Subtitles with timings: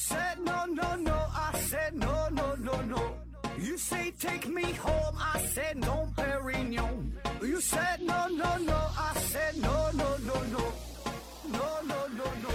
[0.00, 3.02] said no, no, no, I said no, no, no, no.
[3.58, 7.12] You say take me home, I said no, Perignon.
[7.42, 10.72] You said no, no, no, I said no, no, no, no.
[11.52, 12.50] No, no, no, no.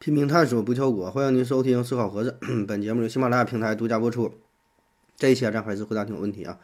[0.00, 2.36] 拼命探索不跳过，欢迎您收听《思考盒子》。
[2.66, 4.34] 本节目由喜马拉雅平台独家播出。
[5.16, 6.58] 这一期啊，咱还是回答听友问题啊。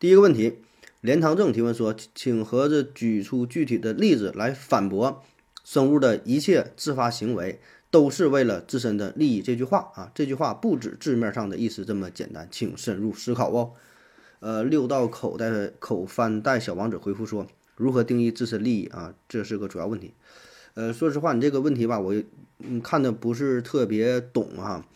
[0.00, 0.60] 第一个问题，
[1.00, 5.22] 连堂正提问说，请盒子举出具体的例子来反驳
[5.64, 7.60] “生物的一切自发行为
[7.90, 10.12] 都是为了自身的利益”这句话啊。
[10.14, 13.72] 这句话不止字面上的意思这么简单，请深入思考哦。
[14.40, 17.46] 呃，六道口袋口翻带小王子回复说，
[17.76, 19.14] 如何定义自身利益啊？
[19.26, 20.12] 这是个主要问题。
[20.74, 22.14] 呃，说实话，你这个问题吧，我
[22.58, 24.86] 嗯看的不是特别懂哈，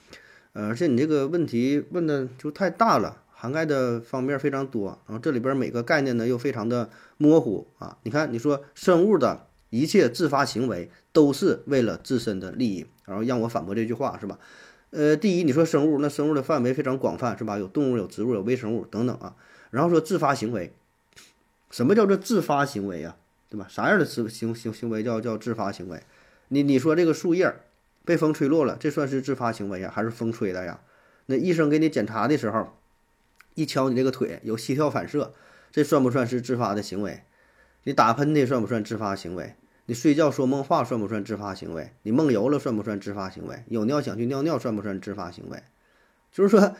[0.52, 7.98] 呃，而且你这个问题问的就太大了，涵盖的方面非常多，然后这里边每个概念呢又非常的模糊啊。
[8.02, 14.38] 你看，你说生物的一切自发行为都是为了自身的利益，然后让我反驳这句话是吧？
[14.92, 17.58] 呃，第一，你说生物，那生物的范围非常广泛是吧？
[17.58, 19.36] 有动物、有植物、有微生物等等啊。
[19.70, 20.72] 然后说自发行为，
[21.70, 23.14] 什么叫做自发行为呀？
[23.50, 23.66] 对吧？
[23.68, 26.02] 啥样的自行行行为叫叫自发行为？
[26.48, 27.54] 你你说这个树叶
[28.06, 30.80] 被风吹落了，这算是自发行为呀，还是风吹的呀？
[31.26, 32.68] 那医生给你检查的时候，
[33.54, 35.32] 一敲你这个腿有膝跳反射，
[35.72, 37.22] 这算不算是自发的行为？
[37.84, 39.54] 你打喷嚏算不算自发行为？
[39.86, 41.92] 你睡觉说梦话算不算自发行为？
[42.02, 43.62] 你梦游了算不算自发行为？
[43.68, 45.62] 有尿想去尿尿算不算自发行为？
[46.32, 46.74] 就是说，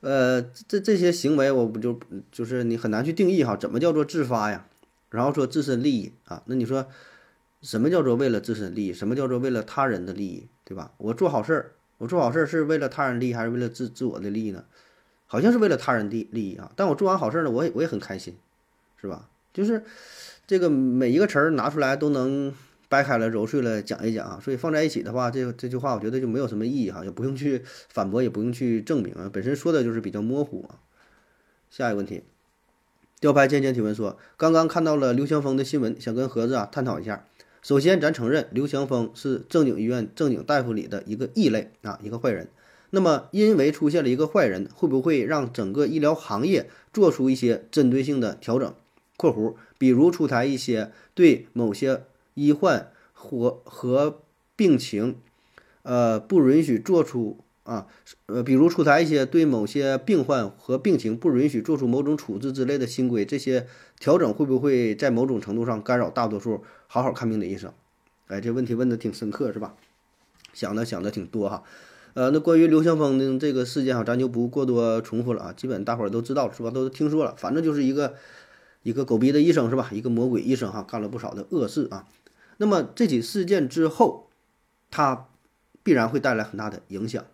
[0.00, 1.98] 呃，这这些行为我不就
[2.30, 4.66] 就是你很难去定义哈，怎么叫做自发呀？
[5.08, 6.88] 然后说自身利益啊，那你说
[7.60, 8.92] 什么叫做为了自身利益？
[8.92, 10.48] 什么叫做为了他人的利益？
[10.64, 10.92] 对吧？
[10.96, 14.64] 我做好事儿，我做好事儿是为了他人利益还是为了自自我的利益呢？
[15.32, 16.70] 好像是为了他人的利益啊。
[16.76, 18.36] 但我做完好事呢，我也我也很开心，
[19.00, 19.30] 是吧？
[19.54, 19.82] 就是
[20.46, 22.52] 这个每一个词儿拿出来都能
[22.90, 24.38] 掰开了揉碎了讲一讲啊。
[24.44, 30.76] 所以放在一起的话，这这句话我觉得就没有什么意义哈，也不用去反驳，也不用去证明啊，本身说的就是比较模糊啊。
[31.70, 32.24] 下一个问题。
[33.18, 37.24] 雕牌尖尖提问说：“刚刚看到了刘强峰的新闻，想跟盒子啊探讨一下。
[37.62, 42.48] 首先，咱承认刘强峰是正经医院正经大夫里的一个异类啊，一个坏人。
[42.94, 48.74] 那么，因为出现了一个坏人，会不会让整个医疗行业做出一些针对性的调整
[49.16, 52.04] ？（括弧）比如出台一些对某些
[52.34, 54.20] 医患或和
[54.54, 55.16] 病情，
[55.82, 57.86] 呃，不允许做出。”啊，
[58.26, 63.68] 呃，比如出台一些对某些病患和病情不允许做出某种处置之类的新规，这些
[64.00, 67.72] 调整会不会在某种程度上干扰大多数好好看病的医生？
[68.26, 69.76] 哎，这问题问的挺深刻，是吧？
[70.52, 71.62] 想的想的挺多哈。
[72.14, 76.70] 呃，那关于刘强峰的这个事件哈，咱就不过多重复了啊，基本大伙儿都知道了，是吧？
[76.70, 78.14] 都听说了，反正就是一个
[78.82, 79.88] 一个狗逼的医生，是吧？
[79.92, 82.06] 一个魔鬼医生哈，干了不少的恶事啊。
[82.58, 84.28] 那么这起事件之后，
[84.90, 85.26] 他
[85.82, 87.24] 必然会带来很大的影响。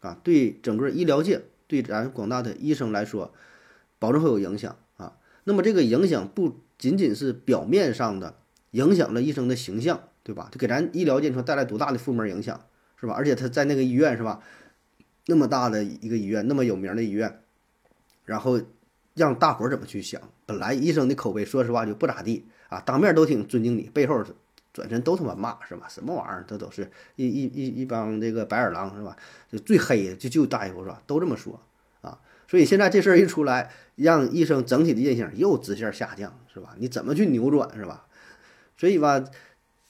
[0.00, 3.32] 啊，对整个医疗界，对咱广大的医生来说，
[3.98, 5.14] 保证会有影响啊。
[5.44, 8.34] 那么这个影响不仅仅是表面上的，
[8.70, 10.48] 影响了医生的形象，对吧？
[10.50, 12.64] 就给咱医疗界说带来多大的负面影响，
[13.00, 13.14] 是吧？
[13.16, 14.40] 而且他在那个医院，是吧？
[15.26, 17.40] 那么大的一个医院，那么有名的医院，
[18.24, 18.60] 然后
[19.14, 20.20] 让大伙儿怎么去想？
[20.44, 24.24] 本来医生的口碑，说实话就不咋地啊，当面都挺尊敬你，背后。
[24.72, 25.88] 转身都他妈骂是吧？
[25.88, 26.44] 什么玩意儿？
[26.46, 29.16] 这都是一一一一帮这个白眼狼是吧？
[29.50, 31.02] 就最黑的就就大夫是吧？
[31.08, 31.60] 都这么说
[32.02, 32.20] 啊。
[32.46, 36.76] 所以现在这事儿一出来，让医生整体的印象又直线下降是吧？
[36.78, 38.06] 你怎么去扭转是吧？
[38.76, 39.24] 所以吧，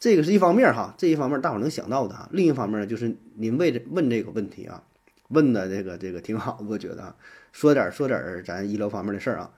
[0.01, 2.29] 这个是一方面哈，这一方面大伙能想到的哈。
[2.33, 4.83] 另一方面呢，就是您为问这个问题啊，
[5.29, 7.17] 问的这个这个挺好，我觉得啊，
[7.53, 9.53] 说点说点咱医疗方面的事儿啊。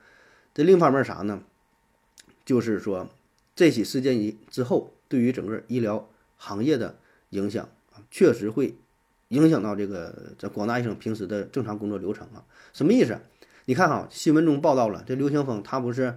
[0.53, 1.43] 这另一方面啥呢？
[2.45, 3.09] 就是说
[3.57, 4.93] 这起事件一之后。
[5.13, 6.09] 对于整个医疗
[6.39, 6.97] 行业的
[7.29, 8.75] 影响啊，确实会
[9.29, 12.43] 影响到这个这广大医生平时的正常工作流程啊。
[12.73, 13.19] 什么意思？
[13.67, 16.17] 你看哈，新闻中报道了，这刘强峰他不是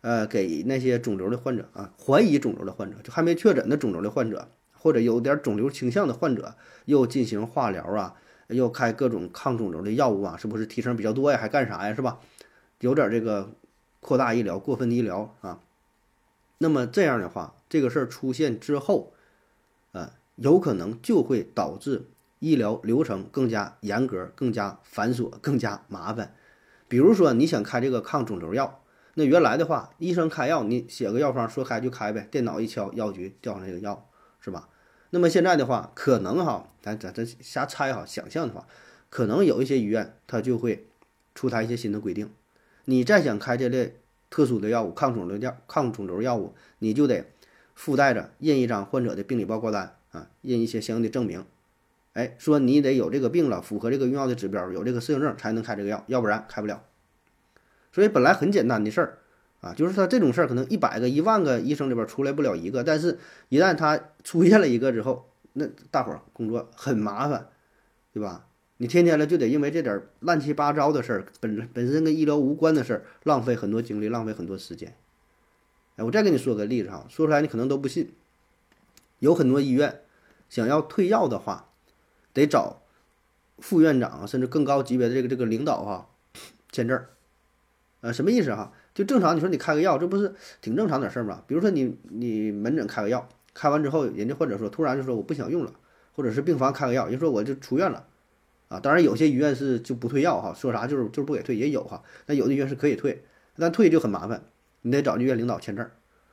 [0.00, 6.54] 呃给那些肿瘤的患者啊，怀疑肿瘤的患者，就还没确诊的肿瘤的患者，或者有点肿瘤倾向的患者，
[6.84, 8.14] 又进行化疗啊，
[8.48, 11.38] 又开各种抗肿瘤的药物啊，是不是提成比较多呀？
[11.38, 11.94] 还干啥呀？
[11.94, 12.18] 是吧？
[12.80, 13.50] 有点这个
[14.00, 15.60] 扩大医疗、过分的医疗啊。
[16.58, 17.54] 那么这样的话。
[17.70, 19.12] 这个事儿出现之后，
[19.92, 22.08] 呃，有可能就会导致
[22.40, 26.34] 医疗流程更加严格、更加繁琐、更加麻烦。
[26.88, 28.79] 比如说，你想开这个抗肿瘤药，
[29.20, 34.08] 那原来的话，医生开药，你写个药方，说开就开呗，电脑一敲，药局调上这个药，
[34.40, 34.70] 是吧？
[35.10, 38.66] 那么现在的话，可能哈，咱咱咱瞎猜哈，想象的话，
[39.10, 40.86] 可能有一些医院它就会
[41.34, 42.30] 出台一些新的规定，
[42.86, 43.96] 你再想开这类
[44.30, 47.26] 特殊的药物、抗肿瘤药、抗肿瘤药物，你就得
[47.74, 51.44] 附带着印一张患者的病理报告单啊，印一些相应的证明。
[52.14, 56.82] 哎，说你得有这个病了，符合这个用药的指标，有这个适应症才能开这个药，要不然开不了。
[57.92, 59.18] 所以本来很简单的事儿
[59.60, 67.48] 啊，就是他这种事儿可能一百个、一万个医生里边出来不了一个，但是一旦他出现了一个之后，那大伙儿工作很麻烦，
[68.12, 68.46] 对吧？
[68.78, 74.96] 你天天了就得因为这点乱七八糟的事儿，本本身跟医疗无关的事儿，浪费很多精力，浪费很多时间。
[75.96, 78.12] 哎，我再给你说个例子哈，说出来你可能都不信，
[79.18, 80.00] 有很多医院
[80.48, 81.66] 想要退药的话。
[82.32, 82.82] 得找
[83.58, 86.08] 副院长甚至更高级别的这个这个领导哈
[86.70, 87.10] 签字儿，
[88.00, 88.72] 呃，什么意思哈？
[88.94, 91.42] 就正常你说你开个药，这不是挺正常点事儿吗？
[91.46, 95.72] 比如说你你门诊开个药，开完之后，人家患者说突然就说我不想用了，
[96.14, 98.06] 或者是病房开个药，人说我就出院了，
[98.68, 103.22] 啊，当然有些医院是就不退药哈，说啥就是就是不给退也有哈，那有的医院是可以退，
[103.56, 104.42] 但退就很麻烦，
[104.82, 105.92] 你得找医院领导签字儿。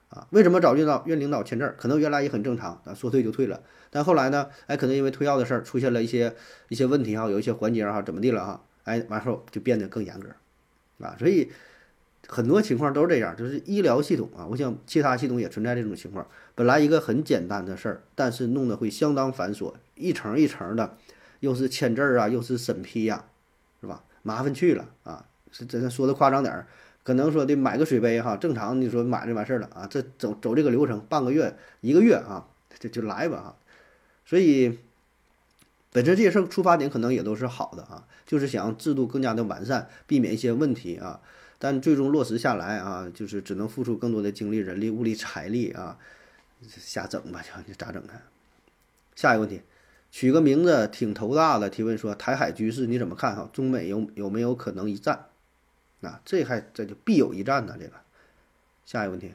[0.09, 1.75] 啊，为什么找院导院领导签字？
[1.77, 3.61] 可能原来也很正常，啊，说退就退了。
[3.89, 6.33] 但后来呢，哎，可能因为退药的事儿出现了一些
[6.69, 8.63] 一些问题哈，有一些环节哈，怎么地了哈？
[8.85, 10.29] 哎，完后就变得更严格，
[10.99, 11.51] 啊，所以
[12.27, 16.27] 很多情况都是这样，就是医疗系统啊，我想其他系统也存在这种情况。
[16.55, 20.97] 本来一个很简单的事儿，但是弄得会相当繁琐，一层一层的，
[21.39, 23.25] 又是签字啊，又是审批呀，
[23.79, 24.03] 是吧？
[24.23, 25.25] 麻烦去了啊！
[25.51, 26.67] 是真的说的夸张点儿。
[27.03, 32.45] 可能说的买个水杯哈，正常你说买就完事儿了啊，这走走这个流程半个月一个月啊，
[32.77, 33.55] 这就来吧啊，
[34.25, 34.77] 所以
[35.91, 41.19] 本身这些事儿出发点可能也都是好的啊，就是想制度更加的完善，避免一些问题啊，
[41.57, 45.97] 但最终落实下来啊，就是只能付出更多的精力、人力、物力、财力啊，
[46.67, 48.21] 瞎整吧，就咋整啊？
[49.15, 49.61] 下一个问题，
[50.11, 53.49] 取个名字挺头大的，提问说台海局势你怎么看哈？
[53.51, 55.25] 中美有有没有可能一战？
[56.01, 57.75] 啊，这还这就必有一战呢。
[57.79, 57.93] 这个，
[58.85, 59.33] 下一个问题，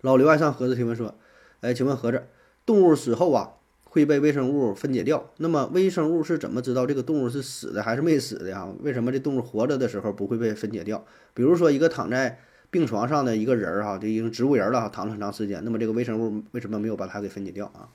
[0.00, 1.14] 老刘爱上盒子提问说
[1.60, 2.26] ：“哎，请问盒子，
[2.64, 3.57] 动物死后啊
[3.90, 5.30] 会被微生物分解掉？
[5.38, 8.68] 那么微生物是怎么知道这个动物是死的还是没死的呀？
[8.80, 11.04] 为什么这动物活着的时候不会被分解掉？
[11.34, 12.40] 比如说一个躺在
[12.70, 17.88] 病床上的一个人儿哈，就已经植物人了，躺了很长时间，那么这个微生物为什么没有把它给分解掉啊？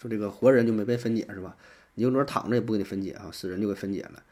[0.00, 1.56] 说这个活人就没被分解是吧？
[1.94, 4.22] 你就说躺着也不给你分解啊，死人就给分解了。”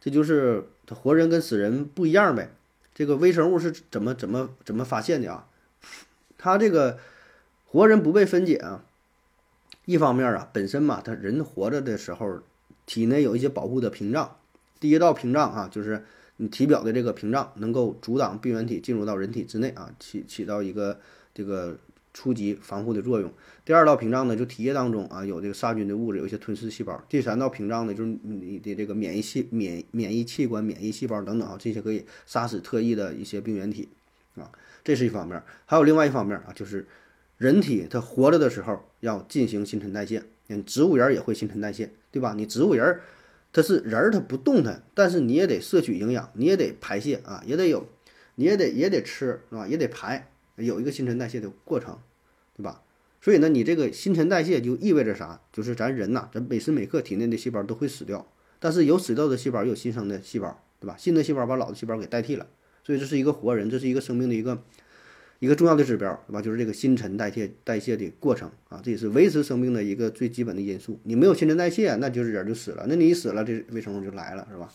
[0.00, 2.50] 这就是活人跟死人不一样呗。
[2.94, 5.46] 这个微生物是怎么怎么怎么发现的啊？
[6.36, 6.98] 他这个
[7.66, 8.84] 活人不被分解啊，
[9.88, 12.42] 一方面啊，本身嘛，他人活着的时候，
[12.84, 14.36] 体内有一些保护的屏障。
[14.78, 16.04] 第一道屏障啊，就是
[16.36, 21.00] 你体表的这个屏障，能够阻挡病原体进入到人体之内啊，起起到一个
[21.32, 21.78] 这个。
[22.14, 23.32] 初级防护的作用。
[23.64, 27.00] 第二道屏障呢，就体液当中啊有这个杀菌的物质，有一些吞噬细胞。
[27.08, 33.88] 第三道屏障呢，就是你的这个免疫系免免疫器官、免疫细胞等等啊，这些可以杀死特异的一些病原体
[34.34, 34.50] 啊，
[34.82, 35.40] 这是一方面。
[35.64, 36.84] 还有另外一方面啊，就是
[37.38, 40.22] 人体它活着的时候要进行新陈代谢。
[40.48, 42.34] 嗯，植物人也会新陈代谢，对吧？
[42.36, 43.00] 你植物人
[43.52, 47.86] 它是人儿，它不动弹，但是你也得摄取营养，你也得排泄啊，也得有，
[48.34, 49.66] 你也得也得吃，是吧？
[49.66, 51.98] 也得排，有一个新陈代谢的过程。
[52.56, 52.82] 对吧？
[53.20, 55.40] 所以呢，你这个新陈代谢就意味着啥？
[55.52, 58.26] 就是咱人呐，咱每时每刻体内的细胞都会死掉，
[58.58, 60.96] 但是有死掉的细胞，有新生的细胞，对吧？
[60.98, 62.46] 新的细胞把老的细胞给代替了，
[62.82, 64.62] 所以这是一个活人，这是一个生命的一个
[65.40, 66.42] 一个重要的指标，对吧？
[66.42, 70.98] 就是这个新陈代谢代谢的过程啊，这也是维持生命的一个最基本的因素。
[71.04, 72.86] 你没有新陈代谢，那就是人就死了。
[72.88, 74.68] 那你死了，这微生物就来了，是吧？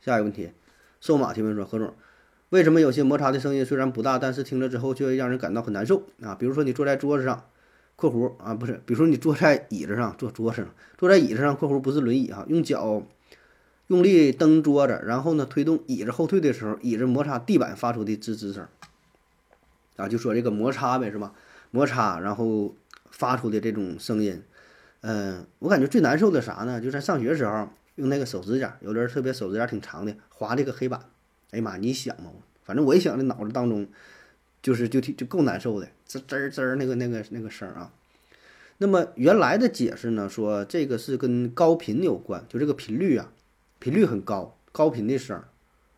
[0.00, 0.50] 下一个问题，
[1.00, 1.94] 瘦马提问说，何总。
[2.50, 6.34] 为什么有些摩擦的声音虽然不大，但是听了之后却会让人感到很难受啊？
[6.34, 7.44] 比如说你坐在桌子上
[7.94, 13.06] （括弧啊不是），比如说你坐在椅子上，坐桌子上，坐在椅子上（括弧不是轮椅哈），用脚
[13.86, 18.66] 用力蹬桌子，然后呢推动椅子后退的时候，椅子摩擦地板发出的吱吱声
[20.00, 21.32] 啊，就说这个摩擦呗是吧？
[21.70, 22.74] 摩擦然后
[23.10, 24.42] 发出的这种声音，
[25.02, 26.80] 嗯，我感觉最难受的啥呢？
[26.80, 31.00] 就在上学时候用那个手指甲，有的人特别手指甲挺长的，划这个黑板。
[31.52, 32.30] 哎呀妈，你想嘛，
[32.64, 33.86] 反正我一想，这脑子当中
[34.62, 37.92] 就是就挺就够难受的，滋滋滋那个那个那个声啊。
[38.78, 43.30] 那么原来的解释呢，说这个是跟高频有关，就这个频率啊，
[43.78, 45.42] 频率很高，高频的声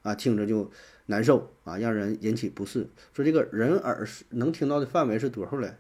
[0.03, 0.71] 啊，听着就
[1.07, 2.89] 难受啊，让人引起不适。
[3.13, 5.75] 说这个人耳能听到的范围是多少嘞？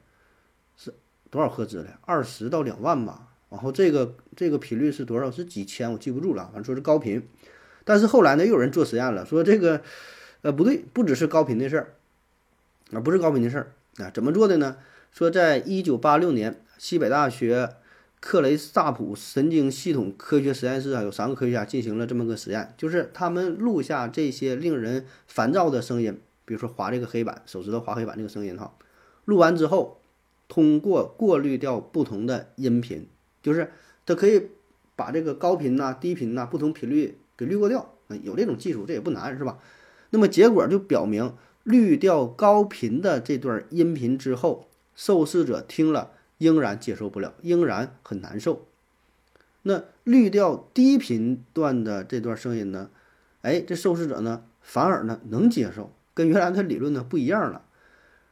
[0.76, 0.92] 是
[1.30, 1.90] 多少赫兹嘞？
[2.02, 3.28] 二十到两万吧。
[3.50, 5.30] 然后这个这个频率是多少？
[5.30, 5.92] 是几千？
[5.92, 6.44] 我记不住了。
[6.46, 7.22] 反正说是高频。
[7.84, 9.82] 但是后来呢，又有人做实验了，说这个，
[10.42, 11.94] 呃，不对，不只是高频的事儿，
[12.92, 14.76] 啊，不是高频的事儿啊，怎么做的呢？
[15.10, 17.74] 说在一九八六年，西北大学
[18.22, 28.74] 克雷萨普神经系统科学实验室啊，有三个科学家进行了这么个实验，就是他们录下这些令人烦躁的声音，比如说划这个黑板，手指头划黑板这个声音哈，
[29.24, 30.00] 录完之后，
[30.46, 33.08] 通过过滤掉不同的音频，
[33.42, 33.72] 就是
[34.06, 34.50] 它可以
[34.94, 39.58] 把这个高频呐、低频呐不同频率给滤过掉啊，有这种技术，这也不难是吧？
[40.10, 46.12] 那么结果就表明，滤掉高频的这段音频之后，受试者听了。
[46.42, 48.66] 仍然接受不了，仍然很难受。
[49.62, 52.90] 那滤掉低频段的这段声音呢？
[53.42, 57.62] 哎，这受试者呢反而呢能接受，跟原来的理论呢不一样了。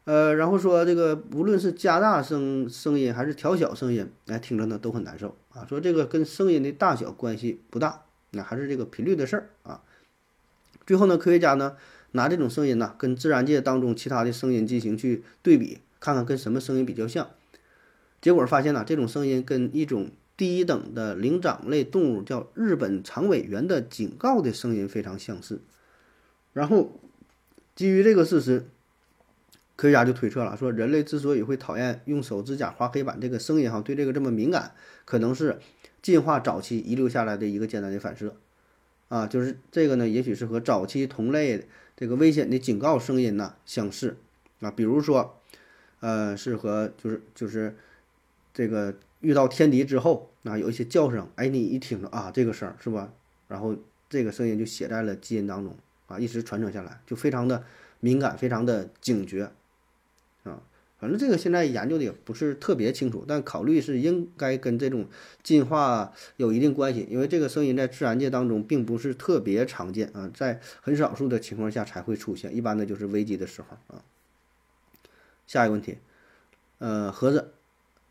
[0.05, 5.65] 呃，然后说这个无论是加大声声音还是调小声音，哎，听着呢都很难受啊。
[5.69, 8.03] 说这个跟声音的大小关系不大，
[8.33, 9.83] 那还是这个频率的事儿啊。
[10.85, 11.77] 最后呢，科学家呢
[12.13, 17.29] 拿这种声音呢跟自然界当中其他的声音进行去对比，看看跟什么声音比较像。
[18.21, 25.61] 结果发现呢，这种声音跟一种低等的灵长类动物叫日本长尾猿的警告的声音非常相似。
[26.53, 27.01] 然后
[27.75, 28.67] 基于这个事实，
[29.77, 34.75] 科学家就推测了，说人类之所以会讨厌用手指甲划黑板这个声音哈，对这个这么敏感，
[35.07, 35.59] 可能是
[36.03, 38.37] 进化早期遗留下来的一个简单的反射
[39.09, 44.17] 啊，就是这个呢，也许是和早期同类这个危险的警告声音呢相似
[44.61, 45.41] 啊，比如说，
[46.01, 47.77] 呃，是和就是就是。
[48.53, 53.13] 这个遇到天敌之后，啊，有一些叫声，哎，你一听着啊，这个声是吧？
[53.49, 53.77] 然后
[54.09, 55.77] 这个声音就写在了基因当中
[56.07, 57.65] 啊，一直传承下来，就非常的
[58.01, 59.53] 敏感，非常的警觉，
[60.45, 60.63] 啊，
[60.99, 65.07] 反正这个现在研究的也不是特别清楚，但考虑是应该跟这种
[65.43, 74.03] 进化有一定关系，因为这个声音在自然界当中并不是特别常见啊，在很少数的情况下才会出现，一般的就是危机的时候啊。
[75.47, 75.99] 下一个问题，
[76.79, 77.53] 呃，盒子。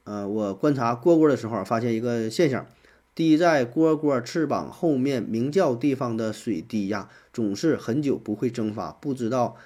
[0.03, 2.65] 呃，我观察蝈蝈的时候，发现一个现象：
[3.13, 8.91] 滴在蝈蝈翅膀后面鸣叫地方的水滴呀，总是很久不会蒸发。
[8.94, 9.58] 不知道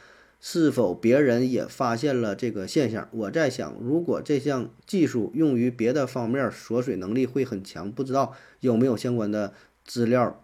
[0.42, 3.08] 是否别人也发现了这个现象？
[3.12, 7.90] 我在想，如果这项技术用于别的方面，锁水能力会很强。
[7.92, 9.54] 不知道有没有相关的
[9.86, 10.44] 资料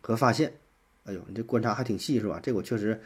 [0.00, 0.54] 和发现？
[1.04, 2.40] 哎呦，你这观察还挺细是吧？
[2.42, 3.00] 这我确实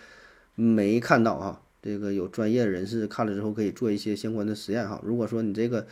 [0.54, 1.60] 没看到啊。
[1.82, 5.00] 这个有专业人士看了之后可以做一些相关的实验哈。
[5.04, 5.86] 如果说你这个。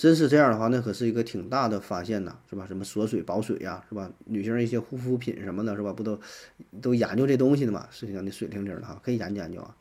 [0.00, 2.64] 真是这样的话，那可是一个挺大的发现呐，是吧？
[2.66, 4.10] 什么锁水保水呀，是吧？
[4.24, 5.92] 女性一些护肤品什么的，是吧？
[5.92, 6.18] 不都
[6.80, 7.86] 都研究这东西的嘛？
[7.90, 9.76] 实际上的水灵灵的哈，可以研究研究啊。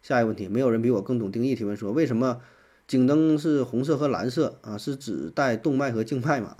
[0.00, 1.56] 下一个问题，没有人比我更懂定义。
[1.56, 2.40] 提问说，为什么
[2.86, 4.78] 颈灯是红色和蓝色啊？
[4.78, 6.56] 是指带动脉和静脉嘛？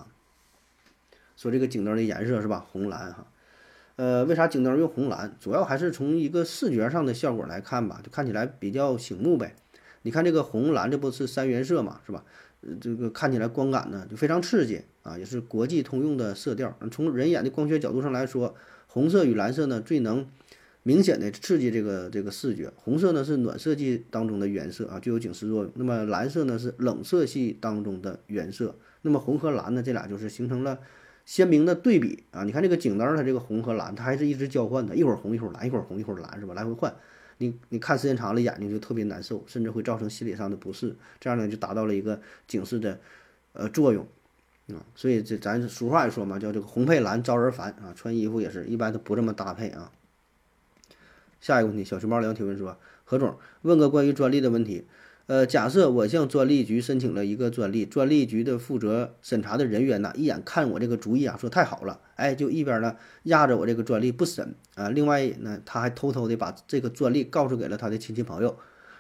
[1.37, 2.67] 说这个颈灯的颜色是吧？
[2.73, 3.29] 红蓝哈。
[3.95, 5.37] 呃，为啥颈灯用红蓝？
[5.39, 9.55] 主要还是从一个视觉上的效果来看吧，就看起来比较醒目呗。
[10.03, 12.25] 你看这个红蓝，这不是三原色嘛，是吧？
[12.81, 16.77] 这个看起来光感呢就非常刺激啊，也是国际通用的色调。
[16.91, 18.55] 从人眼的光学角度上来说，
[18.87, 20.27] 红色与蓝色呢最能
[20.83, 22.73] 明显的刺激这个这个视觉。
[22.77, 25.73] 红色呢是暖色系当中的原色啊，具有警示作用。
[25.77, 28.75] 那么蓝色呢是冷色系当中的原色。
[29.03, 30.81] 那么红和蓝呢，这俩就是形成了
[31.25, 32.43] 鲜明的对比啊。
[32.43, 36.55] 你看这个警灯，它这个红和蓝，它还是一直交换的，一会儿红一会儿蓝，一会儿红一会儿蓝，是吧？
[36.55, 36.93] 来回换。
[37.39, 40.97] 你你看时间长了，眼睛就特别难受，甚至会造成心理上的不适。
[41.21, 42.99] 这样呢，就达到了一个警示的
[43.53, 44.07] 呃作用
[44.69, 44.81] 啊。
[44.95, 47.93] 所以这咱俗话也说嘛，叫这个红配蓝招人烦啊。
[47.95, 49.93] 穿衣服也是一般都不这么搭配啊。
[51.41, 54.87] 下一个问题，小熊猫梁提问说：何总，问个关于专利的问题。
[55.27, 68.57] 呃，假设我向专利局申请了一个专利，专利局的负责审查的人员呢，一眼看我这个主意啊，说太好了，哎，就一边呢压着我这个专利不审啊，另外呢，他还偷偷的把这个专利告诉给了他的亲戚朋友，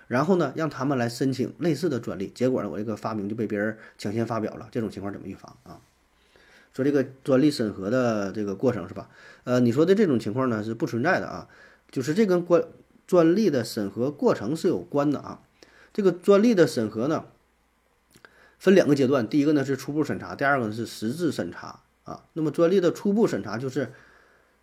[0.08, 5.78] 然后呢，让他们来申请类似的专利，结果呢，我这个发明就被别人抢先发表了，这种情况怎么预防啊？
[6.72, 9.08] 说这个专利审核的这个过程是吧？
[9.44, 11.46] 呃，你说的这种情况呢是不存在的啊，
[11.92, 12.64] 就是这跟关
[13.06, 15.42] 专利的审核过程是有关的啊。
[15.96, 17.24] 这个专利的审核呢，
[18.58, 22.22] 分两个阶段，第一个呢是初步审查，第二个呢是实质审查啊。
[22.34, 23.94] 那么专利的初步审查就是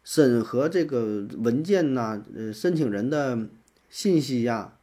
[0.03, 3.47] 审核这个文件呐，呃，申请人的
[3.89, 4.75] 信息呀，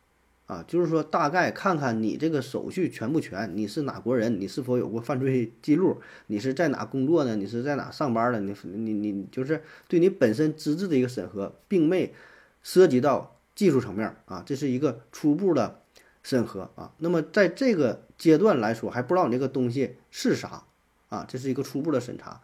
[0.47, 7.37] 啊，就是说大概看看你这个手续全不全，你是哪国人，你是否有过犯罪记录，你是在哪工作呢？
[7.37, 8.41] 你是在哪上班的？
[8.41, 12.13] 你你你就是对你本身资质的一个审核，并没
[12.61, 15.80] 涉及到技术层面啊，这是一个初步的。
[16.23, 20.65] 审核啊，那么在这个阶段来说，还不知道你这个东西是啥
[21.09, 22.41] 啊，这是一个初步的审查。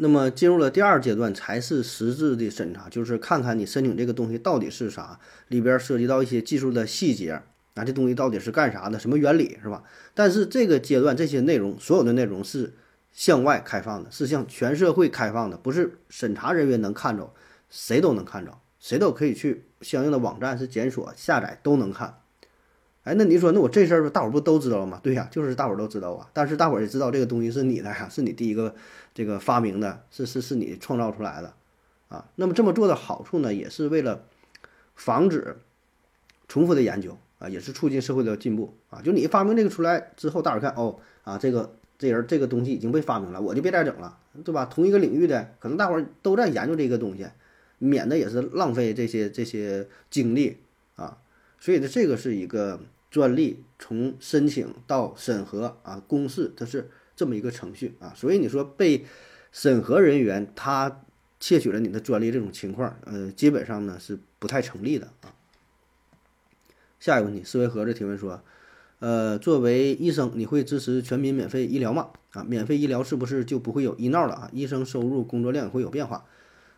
[0.00, 5.18] 那么进入了第二阶段，才是实质的审查，就是看看你申请这个东西到底是啥，
[5.48, 7.42] 里边涉及到一些技术的细节
[7.74, 9.82] 啊，这东西到底是干啥的，什么原理是吧？
[10.14, 12.74] 但是这个阶段这些内容，所有的内容是
[13.10, 17.34] 向外开放的，是向全社会开放的，不是审查人员能看着，
[17.68, 22.20] 谁都能看着，谁都可以去相应的网站是检索下载都能看。
[23.08, 25.00] 哎，那你说，那我这事儿大伙儿不都知道了吗？
[25.02, 26.28] 对呀，就是大伙儿都知道啊。
[26.34, 28.74] 但是大伙儿也知道这个东西是你的呀，是你第一个
[29.14, 31.54] 这个发明的，是是是你创造出来的
[32.10, 32.26] 啊。
[32.34, 34.24] 那么这么做的好处呢，也是为了
[34.94, 35.56] 防止
[36.48, 39.00] 重复的研究啊，也是促进社会的进步啊。
[39.00, 44.66] 就你发明这个出来之后，大伙儿看哦啊，这个这人这个东西已经被发明了，我就别再整了，对吧？
[44.66, 47.26] 同一个领域的，可能大伙儿都在研究这个东西，
[47.78, 50.58] 免得也是浪费这些这些精力
[50.96, 51.16] 啊。
[51.58, 52.78] 所以呢，这个是一个。
[53.10, 59.06] 专利从申请到审核啊，公示它是这么一个程序啊，所以你说被
[59.50, 61.00] 审核人员他
[61.40, 65.32] 窃取了你的专利这种情况，呃，基本上呢是不太成立的啊。
[67.00, 68.42] 下一个问题，思维盒子提问说，
[68.98, 72.10] 呃，作为医生，你会支持全民免费医疗吗？
[72.32, 74.50] 啊，免费医疗是不是就不会有医闹了啊？
[74.52, 76.26] 医生收入工作量会有变化？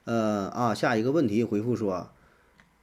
[0.04, 2.10] 呃啊，下一个问题回复说，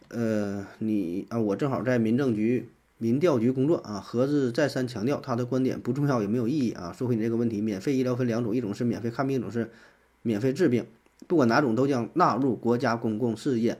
[0.09, 2.69] 呃，你啊，我正好在民政局。
[2.97, 6.91] 民调局工作啊，盒子再三强调他的观点不重要也没有意义啊。
[6.97, 9.71] 说回你这个问题，免费医疗分两种，一种是免费看病，一种是
[10.21, 10.85] 免费治病。
[11.27, 13.77] 不管哪种都将纳入国家公共事业，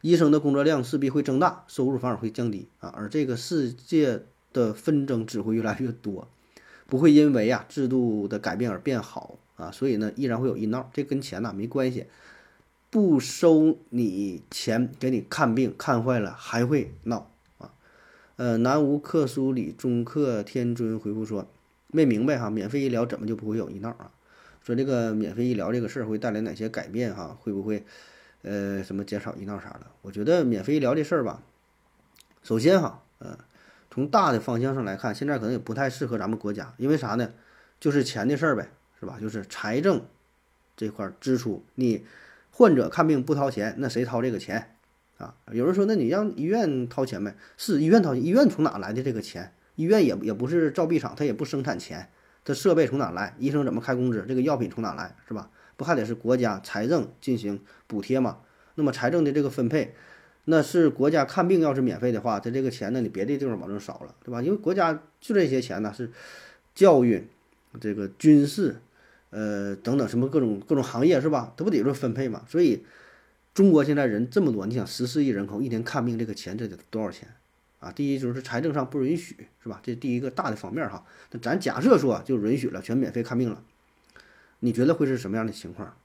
[0.00, 2.92] 医生的工作量势必会增大，收入反而会降低啊。
[2.96, 4.22] 而这个世界
[4.52, 6.28] 的纷争只会越来越多，
[6.86, 9.70] 不会因为啊制度的改变而变好啊。
[9.70, 12.06] 所以呢，依然会有医闹，这跟钱呐没关系。
[12.90, 17.30] 不收你钱给你看病，看坏了还会闹。
[18.38, 21.48] 呃，南无克苏里中克天尊回复说，
[21.88, 24.12] 没明白哈，免费医疗怎么就不会有医闹啊？
[24.62, 27.36] 说这个免费医疗这个事儿会带来哪些改变哈？
[27.40, 27.84] 会不会
[28.42, 29.88] 呃什么减少医闹啥的？
[30.02, 31.42] 我觉得免费医疗这事儿吧，
[32.44, 33.36] 首先哈，呃，
[33.90, 37.32] 从大的方向上来看，现在可能也不太适合咱们国家，因为啥呢？
[37.80, 39.18] 就是钱的事儿呗，是吧？
[39.20, 40.02] 就是财政
[40.76, 42.04] 这块支出，你
[42.52, 44.76] 患者看病不掏钱，那谁掏这个钱？
[45.18, 47.34] 啊，有人说，那你让医院掏钱呗？
[47.56, 49.52] 是医院掏钱，医院从哪来的这个钱？
[49.74, 52.08] 医院也也不是造币厂，它也不生产钱，
[52.44, 53.34] 它设备从哪来？
[53.38, 54.24] 医生怎么开工资？
[54.28, 55.16] 这个药品从哪来？
[55.26, 55.50] 是吧？
[55.76, 58.38] 不还得是国家财政进行补贴吗？
[58.76, 59.92] 那么财政的这个分配，
[60.44, 64.40] 那是国家看病要是免费的话，它这个钱呢，你别的地方保证少了，对吧？
[64.40, 66.12] 因为国家就这些钱呢，是
[66.76, 67.26] 教育、
[67.80, 68.76] 这个军事，
[69.30, 71.52] 呃等等什么各种各种行业是吧？
[71.56, 72.44] 它不得说分配嘛？
[72.48, 72.84] 所以。
[73.54, 77.28] 中国现在人这么多，你想十四亿人口一天看病这个钱这得多少钱
[77.80, 77.90] 啊？
[77.90, 79.80] 第一就是财政上不允许，是吧？
[79.82, 81.04] 这第一个大的方面哈。
[81.32, 83.62] 那咱假设说就允许了，全免费看病了，
[84.60, 85.96] 你觉得会是什么样的情况？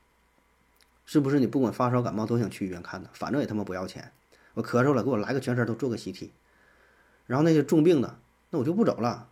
[1.06, 3.10] 是不是你不管发烧感冒都想去医院看呢？
[3.14, 4.12] 反正也他妈不要钱。
[4.56, 6.30] 我咳嗽了，给我来个全身都做个 CT。
[7.28, 8.18] 然后那些重病的，
[8.50, 9.28] 那我就不走了，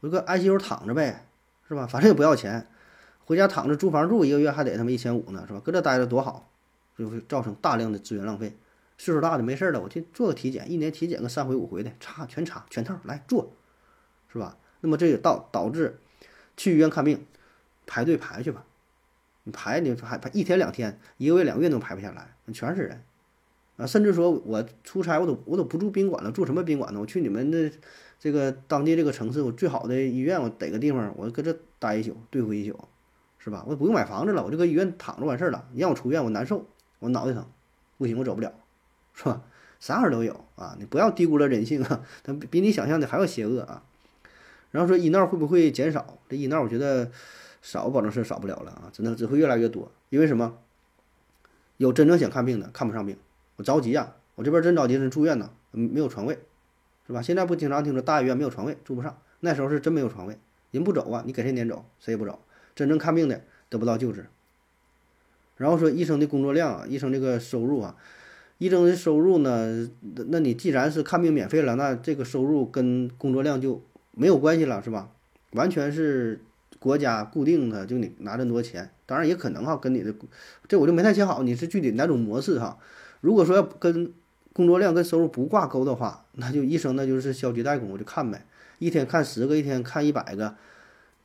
[0.00, 1.26] 我就搁 ICU 躺着呗，
[1.68, 1.86] 是吧？
[1.86, 2.66] 反正也不要钱，
[3.24, 5.60] 回家躺着租房住一个月还得他妈一千五呢，是吧？
[5.60, 6.50] 搁这待着多好。
[6.96, 8.56] 就会造成大量的资源浪费。
[8.98, 13.52] 岁数大的没事儿了，我去做个体检，一年体检个三回五回的，查全查全套来做，
[14.32, 14.56] 是吧？
[14.80, 15.98] 那么这也导导致
[16.56, 17.26] 去医院看病
[17.86, 18.64] 排队排去吧，
[19.44, 23.02] 你排你排排一天两天，一个月两个月都排不下来，全是人
[23.76, 23.86] 啊！
[23.86, 27.00] 甚至说我出差我都我都不住宾馆了，住什么宾馆呢？
[27.00, 27.70] 我去你们的
[28.18, 32.78] 这个当地这个城市，我最好的医院，我逮个地方，我搁这待一宿，对付一宿，
[33.38, 33.62] 是吧？
[33.68, 35.68] 我不用买房子了，我就搁医院躺着完事儿了。
[35.72, 36.66] 你让我出院，我难受。
[36.98, 37.46] 我脑袋疼，
[37.98, 38.52] 不行，我走不了，
[39.14, 39.42] 是吧？
[39.78, 40.74] 啥样都有啊！
[40.78, 43.82] 你不要低估了人性啊， 它比你想象的还要邪恶啊！
[44.70, 46.18] 然后说医闹会不会减少？
[46.28, 47.10] 这医闹我觉得
[47.60, 49.92] 少，保证是少不了了啊，只能只会越来越多。
[50.08, 50.56] 因为什么？
[51.76, 53.18] 有真正想看病的看不上病，
[53.56, 54.14] 我着急呀！
[54.34, 56.38] 我这边真着急，是住院呢，没有床位，
[57.06, 57.20] 是吧？
[57.20, 59.18] 现在不经常听说大医院没有床位，住不上。
[59.40, 60.38] 那时候是真没有床位，
[60.70, 61.84] 人不走啊，你给谁撵走？
[62.00, 62.40] 谁也不走。
[62.74, 64.26] 真正看病的得不到救治。
[65.56, 67.96] 然后说医生的工作量啊，医生这个收入啊，
[68.58, 69.88] 医生的收入呢，
[70.28, 75.08] 那你既然是看病免费了，那这个收入跟工作量就没有关系了，是吧？
[75.52, 76.40] 完全是
[76.78, 78.90] 国家固定的，就你拿这么多钱。
[79.06, 80.12] 当然也可能哈，跟你的
[80.68, 82.76] 这我就没太想好，你是具体哪种模式哈？
[83.20, 84.12] 如果说要跟
[84.52, 88.44] 工作量跟收入不挂钩的话，那就医生那就是消极怠工，我就看呗，
[88.78, 90.54] 一天看十个，一天看一百个。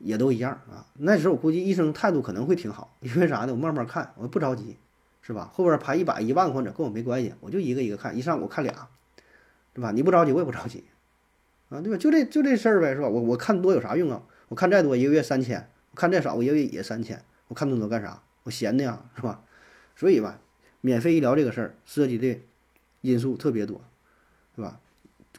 [0.03, 3.53] 也都一样啊，那时候我估计医生态度可能会挺好，因为啥呢？
[3.53, 4.77] 我慢慢看，我不着急，
[5.21, 5.49] 是吧？
[5.53, 8.87] 后边排一百、一万患者跟我没关系，我就一个一个看，一上午看俩，
[9.73, 9.91] 对吧？
[9.91, 10.83] 你不着急，我也不着急，
[11.69, 11.97] 啊，对吧？
[11.97, 13.07] 就这就这事儿呗，是吧？
[13.07, 14.23] 我我看多有啥用啊？
[14.49, 18.21] 我看再多一个月三千，我看再少我一个月也三千，我看那么多干啥？
[18.43, 19.41] 我闲的呀，是吧？
[19.95, 20.39] 所以吧，
[20.81, 22.39] 免费医疗这个事儿涉及的
[23.01, 23.81] 因素特别多，
[24.55, 24.79] 是吧？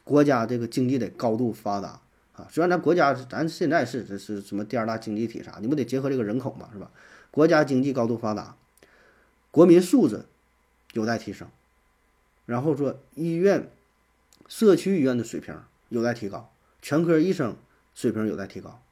[0.03, 2.01] 国家这个经济得高度发达
[2.51, 6.91] 虽然咱国家咱现在是这是什么第二大经济体啥，你不得结合这个人口嘛，是吧？
[7.31, 8.55] 国家经济高度发达，
[9.51, 10.25] 国民素质
[10.93, 11.47] 有待提升。
[12.45, 13.69] 然后说医院、
[14.47, 15.55] 社区医院的水平
[15.89, 17.55] 有待提高，全科医生
[17.95, 18.83] 水平有待提高，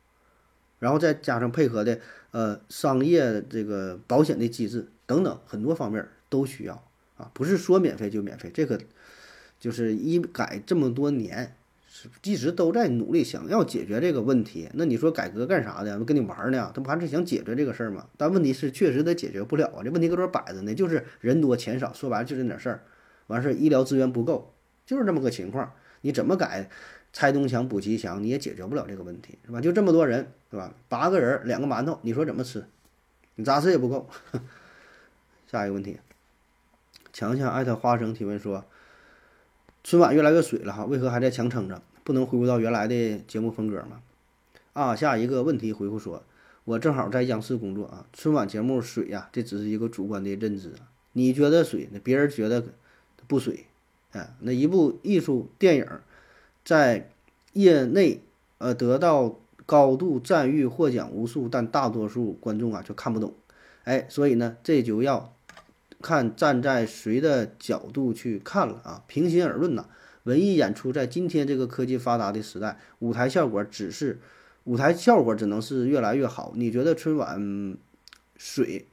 [0.79, 1.99] 然后再加上配合的
[2.31, 6.83] 呃商业这个保险的机制等等很多方面都需要
[7.17, 8.49] 啊，不是说免费就免费。
[8.53, 8.79] 这个
[9.59, 11.55] 就是医改这么多年，
[12.23, 14.69] 一直都在努力想要解决这个问题。
[14.73, 15.99] 那你说改革干啥的？
[16.05, 16.71] 跟你玩呢？
[16.73, 18.07] 他不还是想解决这个事儿吗？
[18.17, 22.83] 但问题是确实他解决不了啊，这问题搁这摆着呢，就是人多钱少，说白了就这点事儿。
[23.27, 24.53] 完事儿，医疗资源不够，
[24.85, 25.73] 就是这么个情况。
[26.01, 26.69] 你怎么改，
[27.13, 29.61] 拆东墙补西墙，你也解决不了这个问题，是吧？
[29.61, 30.73] 就这么多人，是吧？
[30.89, 32.65] 八个人，两个馒头，你说怎么吃？
[33.35, 34.09] 你咋吃也不够。
[35.51, 35.97] 下一个问题，
[37.11, 38.63] 强强艾特花生提问说：
[39.83, 41.81] 春晚越来越水了哈，为何还在强撑着？
[42.03, 44.01] 不能恢复到原来的节目风格吗？
[44.73, 46.23] 啊，下一个问题回复说：
[46.65, 50.71] 我正好在央视工作啊，春晚节目水呀，这只是一个主观的认知，
[51.13, 52.63] 你觉得水，那别人觉得。
[53.27, 53.67] 不水，
[54.11, 55.87] 哎，那一部艺术电影，
[56.65, 57.11] 在
[57.53, 58.21] 业内
[58.57, 63.33] 呃得到高度赞誉，获奖无数，但大多数观众啊却看不懂，
[63.85, 65.33] 哎，所以呢，这就要
[66.01, 69.03] 看站在谁的角度去看了啊。
[69.07, 69.85] 平心而论呐，
[70.23, 74.19] 文艺演出在今天这个科技发达的时代，舞台效果只是
[74.63, 76.53] 舞台效果只能是越来越好。
[76.55, 77.77] 你觉得春晚
[78.37, 78.87] 水，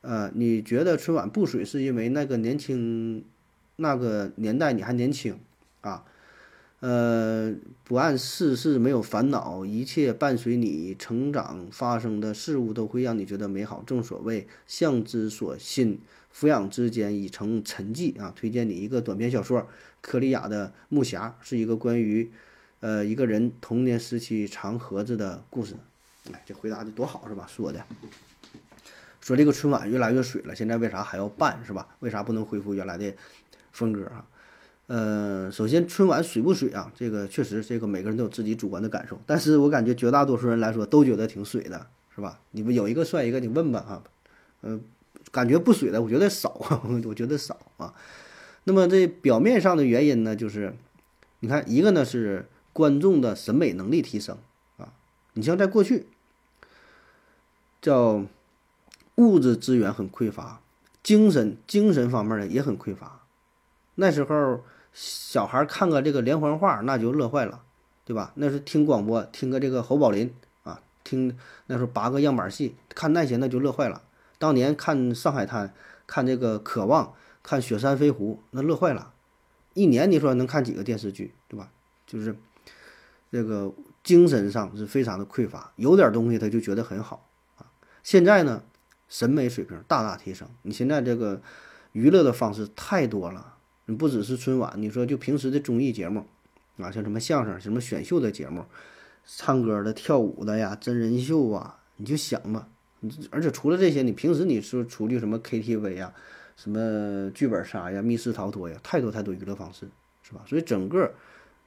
[0.00, 3.24] 呃，你觉得春晚不水是因为那个年轻？
[3.80, 5.38] 那个年代你还年轻，
[5.82, 6.02] 啊，
[6.80, 13.84] 呃，不谙世事，没有烦恼，一切伴随你成长发生的事物都会让你觉得美好。
[13.86, 18.32] 正所谓向之所欣，俯仰之间已成沉寂啊！
[18.36, 19.60] 推荐你一个短篇小说
[20.00, 22.30] 《科利亚的木匣》，是一个关于，
[22.80, 25.74] 呃，一个人童年时期藏盒子的故事。
[26.32, 27.46] 哎，这回答的多好是吧？
[27.48, 27.84] 说的，
[29.20, 31.88] 说这个春晚越来越水了，现在为啥还要办是吧？
[32.00, 33.14] 为啥不能恢复原来的？
[33.70, 34.26] 风格啊，
[34.88, 36.90] 呃，首先春晚水不水啊？
[36.94, 39.20] 这个确实，这个每个人都有自己主观的感受。
[39.24, 42.40] 但是我感觉绝大多数人来说都觉得挺水的，是吧？
[42.50, 44.02] 你不有一个算一个，你问吧啊，
[44.62, 44.82] 嗯，
[45.30, 46.50] 感觉不水的，我觉得少，
[47.06, 47.94] 我觉得少啊。
[48.64, 50.76] 那么这表面上的原因呢，就是
[51.40, 54.36] 你看，一个呢是观众的审美能力提升
[54.76, 54.92] 啊。
[55.34, 56.06] 你像在过去，
[57.80, 58.24] 叫
[59.16, 60.60] 物质资源很匮乏，
[61.02, 63.20] 精神精神方面呢也很匮乏。
[63.94, 64.60] 那时候，
[64.92, 67.62] 小孩看个这个连环画，那就乐坏了，
[68.04, 68.32] 对吧？
[68.36, 70.32] 那是听广播，听个这个侯宝林
[70.64, 71.36] 啊，听
[71.66, 74.02] 那时候八个样板戏，看那些那就乐坏了。
[74.38, 75.68] 当年看《上海滩》，
[76.06, 77.06] 看这个《渴望》，
[77.42, 79.12] 看《雪山飞狐》，那乐坏了。
[79.74, 81.70] 一年你说能看几个电视剧，对吧？
[82.06, 82.36] 就是
[83.30, 83.72] 这个
[84.02, 87.66] 精神上是非常的匮乏，有点东西他就觉得很好啊。
[88.02, 88.62] 现在呢，
[89.08, 91.42] 审美水平大大提升，你现在这个
[91.92, 93.54] 娱乐的方式太多了。
[93.86, 96.26] 你不只是春晚，你说就平时的综艺节目，
[96.78, 98.64] 啊，像什么相声、什么选秀的节目，
[99.24, 102.68] 唱歌的、跳舞的呀，真人秀啊，你就想吧。
[103.30, 106.12] 而且除了这些，你平时你说出去什么 KTV 呀，
[106.56, 109.88] 什么剧本杀呀、密室逃脱呀，太多太多娱乐方式，
[110.22, 110.42] 是吧？
[110.46, 111.14] 所以整个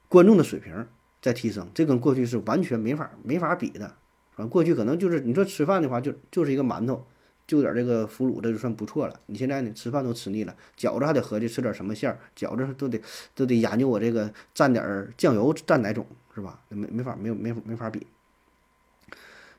[0.07, 0.85] 观众的水平
[1.21, 3.95] 在提升，这跟过去是完全没法没法比的。
[4.35, 7.05] 啊，过去可能就是你说吃饭的话，就就是一个馒头。
[7.47, 9.19] 就点这个腐乳，这就算不错了。
[9.25, 13.01] 你现在呢，吃饭都吃腻了，饺子还得合计吃点什么馅儿，饺子都得
[13.35, 16.61] 都得研究我这个蘸点酱油蘸哪种，是吧？
[16.69, 18.07] 没没法没有没没法比。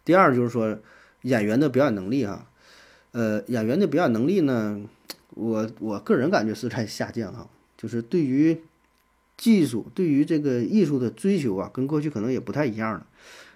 [0.06, 0.78] 第二就是说
[1.22, 2.46] 演员的表演能力哈，
[3.12, 4.80] 呃，演员的表演能力呢，
[5.30, 8.60] 我我个人感觉是在下降哈，就是对于
[9.36, 13.06] 技术，对于这个艺术的追求啊，跟过去可能也不太一样了。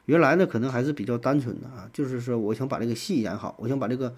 [0.07, 4.15] 原来呢，可能还是比较单纯的啊，就是说，我想把这个戏演好，我想把这个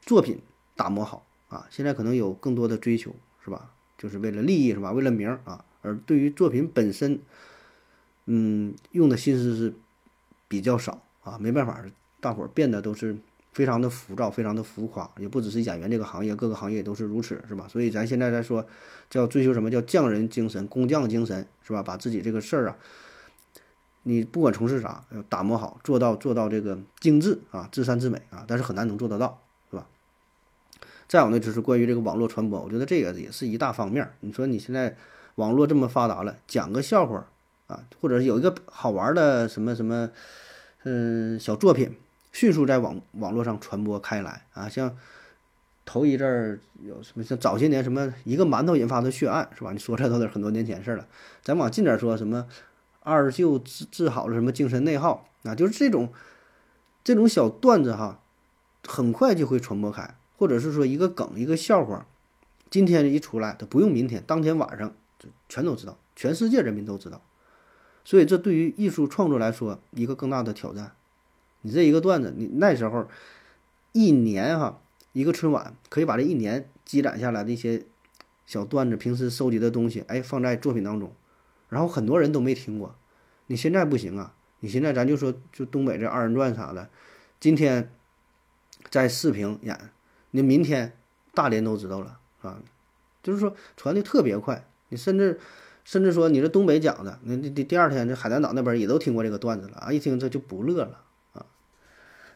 [0.00, 0.40] 作品
[0.74, 1.66] 打磨好啊。
[1.70, 3.14] 现在可能有更多的追求，
[3.44, 3.70] 是吧？
[3.96, 4.90] 就是为了利益，是吧？
[4.90, 5.64] 为了名儿啊。
[5.82, 7.20] 而对于作品本身，
[8.26, 9.72] 嗯，用的心思是
[10.48, 11.38] 比较少啊。
[11.40, 11.84] 没办法，
[12.22, 13.14] 大伙儿变得都是
[13.52, 15.10] 非常的浮躁，非常的浮夸。
[15.18, 17.66] 也不只是演员这个行业，各个行业都是如此，是吧？
[17.68, 18.64] 所以咱现在在说，
[19.10, 21.82] 叫追求什么叫匠人精神、工匠精神，是吧？
[21.82, 22.76] 把自己这个事儿啊。
[24.04, 29.86] 你不管从事啥，要打磨好，做到做到这个精致啊，至善至美啊，但是很难能做得到，是吧？
[31.08, 34.08] 再有呢，就是关于这个网络传播，我觉得这个也是一大方面。
[34.20, 34.96] 你说你现在
[35.34, 37.28] 网络这么发达了，讲个笑话
[37.66, 40.10] 啊，或者是有一个好玩的什么什么，
[40.82, 41.96] 嗯，小作品，
[42.32, 44.96] 迅速在网网络上传播开来啊，像
[45.84, 49.72] 头一阵儿有什么像早些年什么一个馒头引发的血案是吧？
[49.72, 51.06] 你说这都得很多年前事儿了。
[51.42, 52.46] 咱往近点儿说，什么
[53.00, 56.12] 二舅治治好了什么精神内耗啊，就是这种
[57.04, 58.20] 这种小段子哈，
[58.86, 62.06] 很快就会传播开，或者是说一个梗一个笑话，
[62.70, 67.20] 今天一出来，他不用明天，当天晚上就全都知道，全世界人民都知道。
[68.04, 70.92] 所以这对于艺术创作来说，一个更大的挑战。
[71.62, 73.08] 你这一个段子，你那时候
[73.92, 74.78] 一年哈。
[75.14, 77.84] 一个春晚可以把这一年积攒下来的一些
[78.46, 81.12] 小段子、平时收集的东西，哎，放在作品当中，
[81.68, 82.96] 然后很多人都没听过。
[83.48, 84.34] 你现在不行啊！
[84.60, 86.88] 你现在咱就说，就东北这二人转啥的，
[87.38, 87.92] 今天
[88.88, 89.78] 在视频演，
[90.30, 90.96] 你明天
[91.34, 92.62] 大连都知道了啊，
[93.22, 94.66] 就是说传的特别快。
[94.88, 95.38] 你甚至
[95.84, 101.04] 甚至说，你这东北讲的，那第第二天这海南岛那边也都听过这个段子了啊，一听这就不乐了。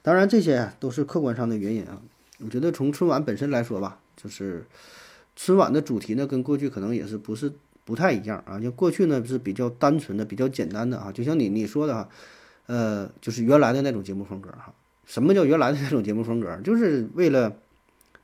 [0.06, 2.00] 当然，这些都是客观上的原因啊。
[2.38, 4.64] 我觉得从春晚本身来说吧，就是
[5.34, 7.52] 春晚的主题呢，跟过去可能也是不是
[7.84, 8.60] 不太一样啊。
[8.60, 12.08] 就过去呢是比较单纯的、比较简单的啊，就像你你说的哈，
[12.66, 14.72] 呃，就是原来的那种节目风格哈。
[15.06, 16.56] 什么叫原来的那种节目风格？
[16.62, 17.56] 就是为了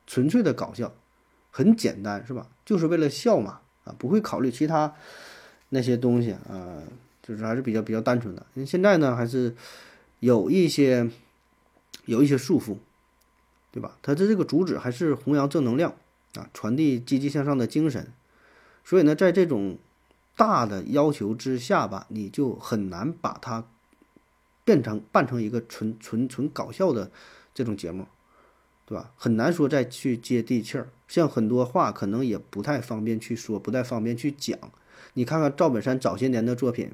[0.06, 0.94] 纯粹的搞笑，
[1.50, 2.46] 很简单是吧？
[2.64, 4.94] 就是为了笑嘛啊，不会考虑其他
[5.70, 6.78] 那些东西啊，
[7.24, 8.46] 就是还是比较比较单纯的。
[8.64, 9.52] 现在呢，还是
[10.20, 11.10] 有一些
[12.04, 12.78] 有一些束缚。
[13.74, 13.96] 对吧？
[14.02, 15.94] 它的这个主旨还是弘扬正能量
[16.34, 18.12] 啊，传递积极向上的精神。
[18.84, 19.78] 所以呢，在这种
[20.36, 23.64] 大的要求之下吧，你就很难把它
[24.62, 27.10] 变成办成一个纯纯纯搞笑的
[27.54, 28.06] 这种节目，
[28.84, 29.10] 对吧？
[29.16, 34.58] 很难说再去接地气儿，像很多话可能也不太方便去说，不太方便去讲。
[35.14, 36.90] 你看看赵本山早些年的作品，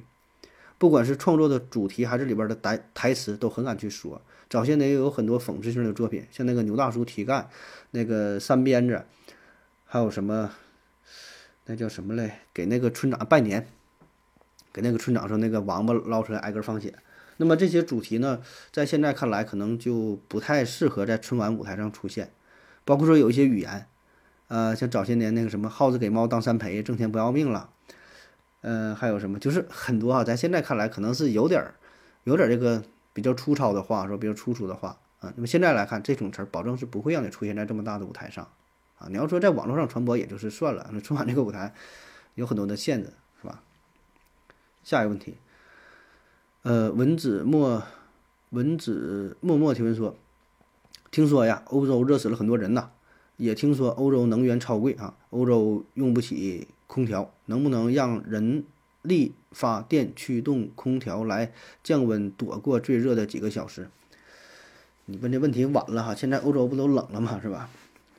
[0.78, 4.22] 不管是创作的主题还是里边的台台词，都很敢去说。
[4.48, 7.50] 早些年也有很多讽刺性的作品，像那个牛大叔提干，
[7.90, 9.04] 那个三鞭子，
[9.84, 10.50] 还有什么，
[11.66, 12.32] 那叫什么嘞？
[12.54, 13.66] 给那个村长拜年，
[14.72, 16.94] 给那个村长说那个王八捞出来挨个放血。
[17.36, 18.40] 那么这些主题呢，
[18.72, 22.32] 在现在看来可能就不太适合在春晚舞台上出现，
[22.86, 23.86] 包括说有一些语言，
[24.48, 27.68] 呃，像早些年那个什么耗子给猫当三陪，挣钱不要命了，
[28.62, 31.74] 嗯，还有什么，就是很多啊，在现在看来可能是有点儿，
[32.24, 32.82] 有点儿这个。
[33.18, 38.46] 比较粗糙的话，说比较粗俗的话啊，那么现在来看，这种词儿保证是不会让你出现在这么大的舞台上
[38.96, 39.08] 啊。
[39.10, 40.88] 你要说在网络上传播，也就是算了。
[40.92, 41.74] 那春晚这个舞台
[42.36, 43.60] 有很多的限制，是吧？
[44.84, 45.36] 下一个问题，
[46.62, 47.82] 呃，文子墨
[48.50, 50.14] 文子默默提问说，
[51.10, 52.90] 听说呀，欧洲热死了很多人呐，
[53.36, 58.64] 也听说欧洲能源超贵啊，欧洲用不起空调，能不能让人？
[59.08, 61.50] 力发电驱动空调来
[61.82, 63.88] 降温，躲过最热的几个小时。
[65.06, 67.40] 你问这问题晚了哈，现在欧洲不都冷了吗？
[67.42, 67.70] 是吧？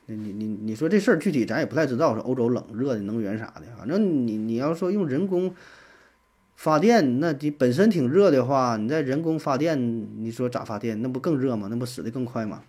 [0.06, 5.54] 你你你说这事儿具体咱也不太知道，说欧洲冷热的能源啥的，反正你你要说用人工
[6.56, 9.78] 发电，那你本身挺热的话，你在人工发电，
[10.22, 11.00] 你说咋发电？
[11.00, 11.68] 那不更热吗？
[11.70, 12.64] 那不死的更快吗？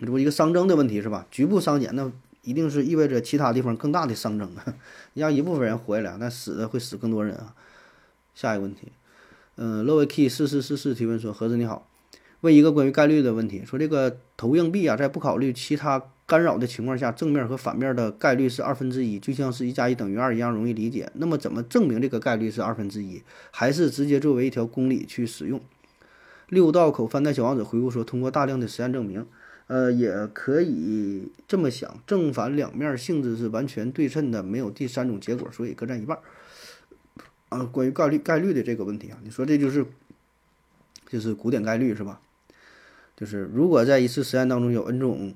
[0.00, 1.26] 这不一个熵增的问题是吧？
[1.30, 2.10] 局部熵减那。
[2.46, 4.64] 一定是意味着其他地方更大的熵增啊！
[5.14, 7.54] 让一部分人活下来，那死的会死更多人啊！
[8.36, 8.92] 下一个问题，
[9.56, 11.88] 嗯，乐维 key 四四四四提问说：盒子你好，
[12.42, 21.10] 问一个关于概率的问题，说这个投硬币啊，在不考虑其他干扰的情况下，正面和反面的概率是二分之一，就像是一加一等于二一样容易理解。
[21.14, 23.22] 那么怎么证明这个概率是二分之一？
[23.50, 25.60] 还是直接作为一条公理去使用？
[26.48, 29.26] 六道口翻带小王子回复说：通过大量的实验证明。
[29.68, 36.16] 呃，也可以这么想，正反两面性质是完全对称的，没有第三种结果，所以各占一半。
[37.48, 39.84] 啊，关于概率概率的这个问题啊，你说这就是
[41.08, 42.20] 就是古典概率是吧？
[43.16, 45.34] 就是如果在一次实验当中有 n 种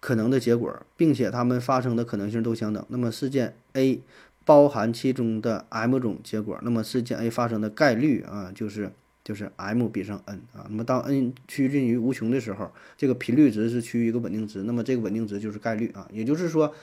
[0.00, 4.00] 可能的结果，并且它们发生的可能性都相等，那么事件 A
[4.44, 8.90] 包含其中的 m 种结果，那么事件 A 发生的概率啊，就是。
[9.30, 16.74] 就是 m 比上 n 啊，那么当 n 趋近于无穷的时候，这个频率值是趋于一个稳定值，那么这个稳定值就是概率啊，也就是说，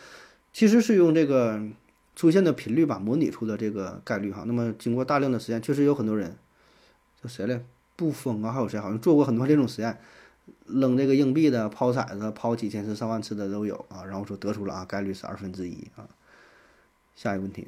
[0.53, 1.61] 其实是用这个
[2.15, 4.45] 出现的频率吧模拟出的这个概率哈。
[4.47, 6.37] 那么经过大量的实验，确实有很多人，
[7.21, 7.61] 叫谁来？
[7.97, 9.99] 布封啊，还有谁好像做过很多这种实验，
[10.67, 16.07] 扔这个硬币的、抛骰子、抛几千次、上万次的都有啊，然后说得出了啊概率是二分之一啊。
[17.13, 17.67] 下一个问题，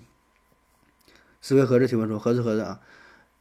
[1.42, 2.80] 思维盒子提问说：盒子盒子啊。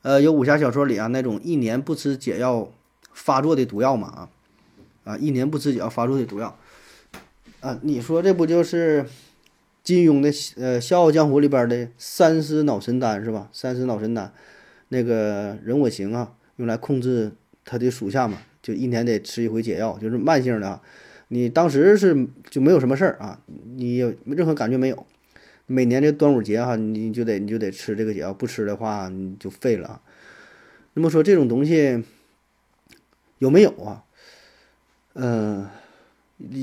[0.09, 2.73] 呃，有武侠小说里啊那种一年不吃解药
[3.13, 4.31] 发作的毒药嘛啊
[5.05, 6.57] 啊，一年不吃解药发作的毒药
[7.61, 9.05] 啊，你说这不就是
[9.83, 13.51] 金庸的呃《笑傲江湖》里边的三尸脑神丹是吧？
[13.53, 14.33] 三尸脑神丹，
[14.89, 17.33] 那个人我行啊，用来控制
[17.67, 20.81] 他的属下嘛，就一年得吃一回解药，就是慢性的啊，
[21.29, 23.39] 你当时是就没有什么事儿啊，
[23.77, 25.07] 你任何感觉没有。
[25.71, 30.01] 每年这端午节哈，你就得你就得吃这个节，不吃的话你就废了。
[30.95, 32.03] 那么说这种东西
[33.37, 34.03] 有没有啊？
[35.13, 35.69] 嗯，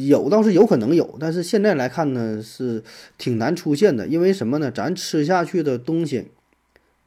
[0.10, 2.84] 有倒是有可能有，但是现在来看呢是
[3.20, 4.72] 挺难出现的，因为什么呢？
[4.72, 6.30] 咱吃下去的东西，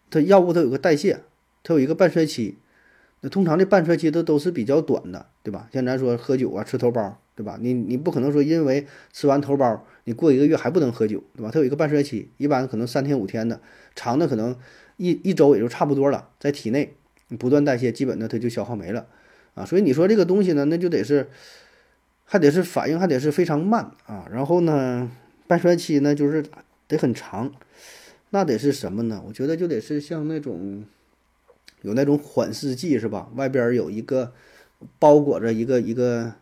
[0.08, 1.20] 它药物它有个代谢，
[1.64, 2.54] 它有一个半衰期。
[3.20, 5.68] 那通常这半衰期都都是比较短的，对吧？
[5.72, 7.58] 像咱说喝酒啊，吃头孢，对吧？
[7.60, 11.50] 你你不可能说因为吃完头孢，你过一个月还不能喝酒，对吧？
[11.52, 13.60] 它有一个半衰期，一般可能三天五天的，
[13.96, 14.54] 长的可能
[14.98, 16.94] 一一周也就差不多了，在体内
[17.40, 19.08] 不断代谢，基本的它就消耗没了
[19.54, 19.64] 啊。
[19.64, 21.28] 所以你说这个东西呢，那就得是
[22.24, 24.28] 还得是反应还得是非常慢啊。
[24.30, 25.10] 然后呢，
[25.48, 26.44] 半衰期呢就是
[26.86, 27.52] 得很长，
[28.30, 29.20] 那得是什么呢？
[29.26, 30.84] 我觉得就得是像那种。
[31.82, 33.30] 有那种缓释剂是吧？
[33.34, 34.32] 外边有一个
[34.98, 36.34] 包裹着一个一个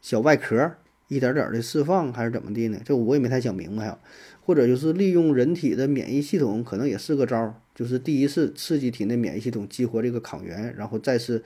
[0.00, 0.72] 小外壳，
[1.08, 2.80] 一点点的释放还是怎么地呢？
[2.84, 3.98] 这我也没太想明白啊。
[4.44, 11.42] 或者就是利用人体的免疫系统，可能也是个招儿，就是第一次刺激体内免疫系统激活这个抗原，然后再次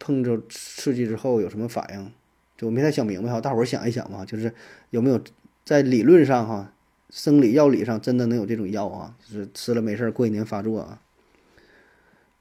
[0.00, 2.10] 碰着刺激之后有什么反应？
[2.58, 3.40] 就我没太想明白哈。
[3.40, 4.52] 大伙儿想一想吧，就是
[4.90, 5.20] 有没有
[5.64, 6.72] 在理论上哈，
[7.10, 9.14] 生理药理上真的能有这种药啊？
[9.24, 11.00] 就是吃了没事儿，过一年发作啊？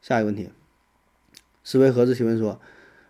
[0.03, 0.49] 下一个问题，
[1.63, 2.59] 思维盒子提问说：“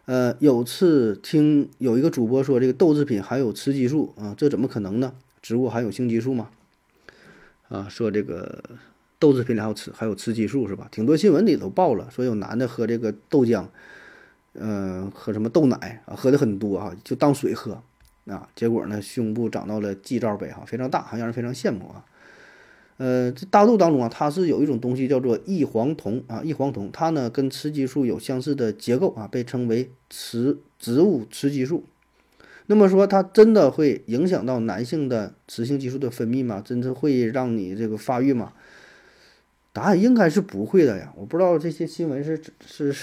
[0.06, 5.15] 呃，有次听有一个主播说，这个豆制品含有雌激素啊，这怎么可能呢？
[5.41, 6.51] 植物含有性激素吗？
[7.67, 8.63] 啊，说这个
[9.17, 10.88] 豆制品里还有雌还有雌激素是吧？
[10.91, 13.65] 挺多新闻里都报了，说有男的喝这个豆浆，
[14.53, 17.82] 嗯，喝什么豆奶啊，喝的很多啊，就当水喝
[18.27, 22.06] 啊，结果呢，胸部长到了 G 罩杯哈，非常大，哈，让人非常羡慕啊。”
[22.97, 31.84] 呃，这大豆当中啊，它是有一种东西叫做异黄酮啊，异黄酮它呢跟雌激素有相似的结构啊，被称为雌植物雌激素。
[32.67, 36.62] 那么说，它真的会影响到男性的雌性激素的分泌吗？
[36.63, 38.53] 真的会让你这个发育吗？
[39.73, 41.12] 答案应该是不会的呀。
[41.17, 42.95] 我不知道这些新闻是是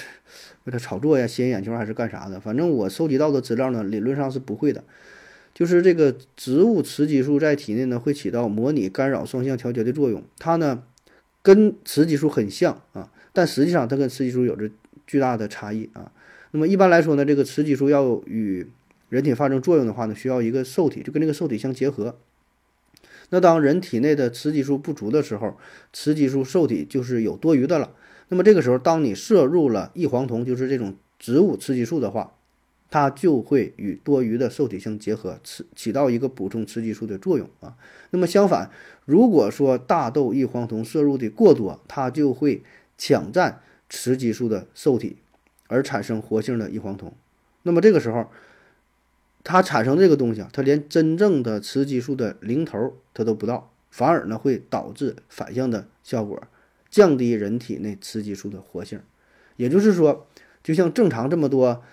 [0.64, 2.38] 为了炒作呀、吸引眼球还是干啥的。
[2.38, 4.84] 反正我收集到的资料呢，理论上是不会的。
[5.52, 10.22] 就是这个植物雌激素在体内呢，会起到模拟干扰双向调节的作用。
[10.38, 10.82] 它呢，
[11.42, 14.70] 跟雌激素很像啊，但实际上它跟雌激素有着
[15.06, 16.12] 巨大的差异啊。
[16.52, 18.66] 那么一般来说呢，这个雌激素要与
[19.08, 22.16] 人体发生作用的话呢，需要一个受体，就跟这个受体相结合。
[23.30, 25.56] 那当人体内的雌激素不足的时候，
[25.92, 27.92] 雌激素受体就是有多余的了。
[28.28, 32.32] 那么这个时候，当你摄入了异黄酮，就是这种植物雌激素的话，
[32.90, 37.76] 它就会与多余的受体相结合，起起到一个补充雌激素的作用啊。
[38.10, 38.68] 那么相反，
[39.04, 42.64] 如果说大豆异黄酮摄入的过多，它就会
[42.98, 45.18] 抢占雌激素的受体，
[45.68, 47.14] 而产生活性的异黄酮。
[47.62, 48.26] 那么这个时候，
[49.44, 56.42] 它产生这个东西啊，它连真正的雌激素的零头它都不到，反而呢会导致反向的效果，
[56.90, 59.00] 降低人体内雌激素的活性。
[59.56, 60.26] 也就是说，
[60.64, 61.84] 就像正常这么多。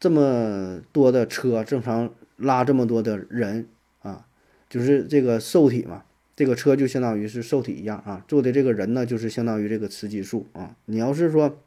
[0.00, 3.66] 这么多的车正常拉这么多的人
[4.02, 4.26] 啊，
[4.70, 6.04] 就是这个受体嘛，
[6.36, 10.76] 这个车就相当于是受体一样啊，坐的这个人呢就是相当于这个雌激素啊。
[10.84, 11.58] 你要是说，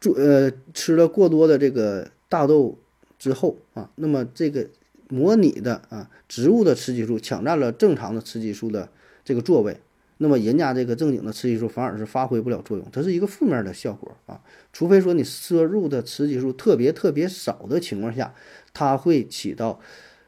[0.00, 2.78] 做呃吃了过多的这个大豆
[3.18, 4.68] 之后啊，那么这个
[5.08, 8.88] 模拟的啊植物的雌激素抢占了正常的雌激素的
[9.24, 9.78] 这个座位。
[10.18, 14.40] 那么人家这个正经的雌激素反而是发挥不了作用，它是一个负面的效果啊。
[14.72, 18.34] 除非说你摄入的雌激素特别特别少的情况下，
[18.72, 19.78] 它会起到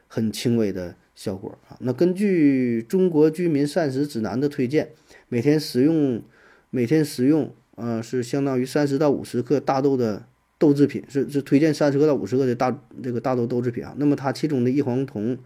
[0.07, 1.77] 很轻微的效果啊。
[1.81, 4.90] 那根据中国居民膳食指南的推荐，
[5.29, 6.22] 每天食用
[6.68, 10.27] 每天食用呃是相当于三十到五十克大豆的
[10.59, 13.94] 豆制品，是是推荐三十克到五十克的大这个大豆豆制品啊。
[13.96, 15.38] 那么它其中的异黄酮。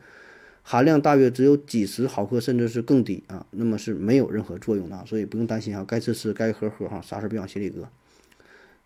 [0.62, 7.88] 含量大约只有几十毫克，甚至是更低啊，那么是没有任何作用的，所以不用担心啊，该吃吃，该喝喝哈，啥事别往心里搁。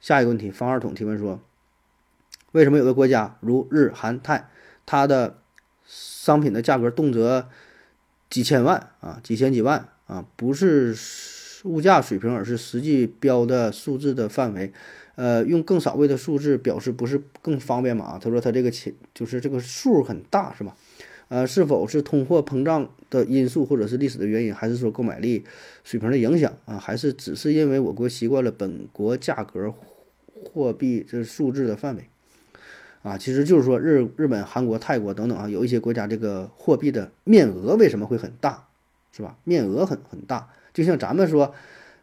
[0.01, 1.41] 下一个问题，方二桶提问说，
[2.53, 4.49] 为什么有的国家如日韩泰，
[4.87, 5.39] 它的
[5.85, 7.47] 商品的价格动辄
[8.31, 10.97] 几千万啊，几千几万啊，不是
[11.65, 14.72] 物价水平，而是实际标的数字的范围，
[15.14, 18.18] 呃，用更少位的数字表示不是更方便吗？
[18.22, 20.74] 他说他这个钱就是这个数很大是吧？
[21.29, 25.45] 呃，是否是通货膨胀的因素，或者是历史的原因，还是说购买力
[25.83, 26.79] 水平的影响啊？
[26.79, 29.74] 还是只是因为我国习惯了本国价格
[30.45, 32.05] 货币这数字的范围
[33.03, 33.18] 啊？
[33.18, 38.68] 其实就是说日日本、韩国、泰国等等啊，有一些国家这个货币的面额为什么会很大，
[39.11, 39.37] 是吧？
[39.43, 41.53] 面额很很大，就像咱们说，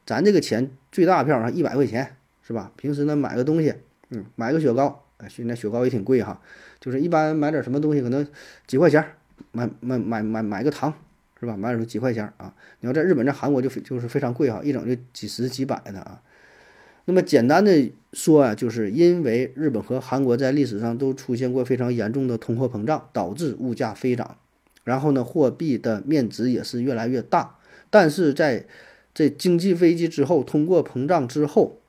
[0.06, 2.74] 咱这个钱最大票啊，一百块钱是吧？
[2.76, 3.74] 平时呢买个东西，
[4.10, 6.42] 嗯，买个雪糕，现在雪糕也挺贵哈，
[6.80, 8.26] 就是一般买点什么东西可能
[8.68, 9.04] 几块钱，
[9.52, 10.94] 买买买买买个糖
[11.40, 11.58] 是吧？
[11.58, 12.54] 买点几块钱啊。
[12.80, 16.22] 你要在日本、在韩国就就是非常贵哈，一整就几十几百的啊。
[17.06, 24.38] 那么简单的说啊，就是因为日本和韩国在历史上都出现过非常严重的通货膨胀，导致物价飞涨，
[24.86, 27.58] 然后呢，货币的面值也是越来越大。
[27.90, 28.66] 但是在
[29.14, 31.82] 这经济危机之后，通货膨胀之后，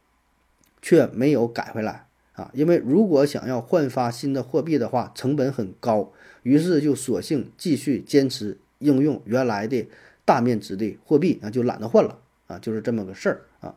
[0.83, 2.51] 却没有改回来啊！
[2.53, 6.13] 因为如果想要换发新的货币的话，成本很高，
[6.43, 9.87] 于是就索性继续坚持应用原来的
[10.25, 13.75] 大面值的货币啊，就懒得换了啊，就是这么个事儿啊。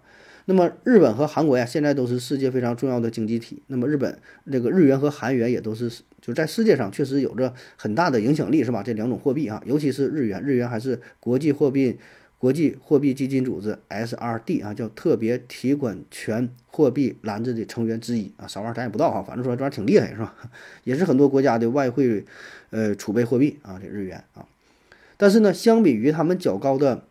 [0.49, 3.62] 那么日本和韩国呀，现在都是世界非常重要的经济体。
[3.68, 4.18] 那么日本
[4.49, 5.91] 这个日元和韩元也都是
[6.22, 8.82] 就在世界上确实有着很大的影响力，是吧？
[8.82, 11.99] 这两种货币啊，尤其是日元，日元还是国际货币
[12.39, 18.47] 国际货币基金组织 SRD 啊，叫特别提款权货币篮子的成员之一啊。
[18.47, 20.35] 啥玩意儿咱也不知道哈，反正说这玩意儿挺厉害，是吧？
[20.83, 22.25] 也是很多国家的外汇
[22.69, 24.45] 呃储备货币啊，这日元啊。
[25.17, 27.05] 但是呢，相比于他们较高的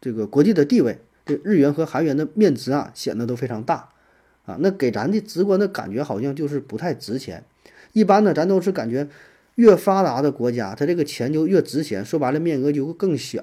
[0.00, 0.98] 这个国际的地位。
[1.26, 3.88] 这日元和韩元的面值啊，显得都非常大，
[4.44, 7.42] 啊，那给咱的直观的感觉好像就是不太值钱。
[7.94, 9.08] 一般呢，咱都是感觉
[9.54, 13.42] 越发达的国家，它这个钱就越值钱，说白了面额就会更小，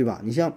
[0.00, 0.20] 对吧？
[0.24, 0.52] 你像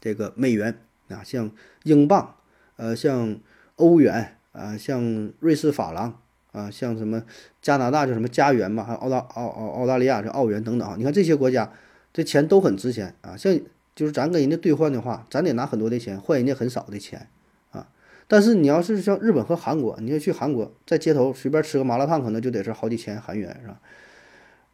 [0.00, 0.78] 这个美元
[1.08, 1.50] 啊，像
[1.84, 2.34] 英镑，
[2.76, 3.38] 呃，像
[3.76, 6.20] 欧元啊，像瑞士法郎
[6.52, 7.22] 啊，像什么
[7.62, 11.72] 加拿大叫什么加元嘛，还有澳大澳澳澳大利亚这澳元等等啊，你看这些国家
[12.12, 13.58] 这钱都很值钱啊，像。
[13.92, 17.28] 就是咱跟人家兑换的话，咱得拿很多的钱换人家很少的钱
[17.70, 17.86] 啊。
[18.26, 23.78] 但是你要是像日本和韩国，你要去韩国，在街头随便吃个麻辣烫，可能就得是好几千韩元，是吧？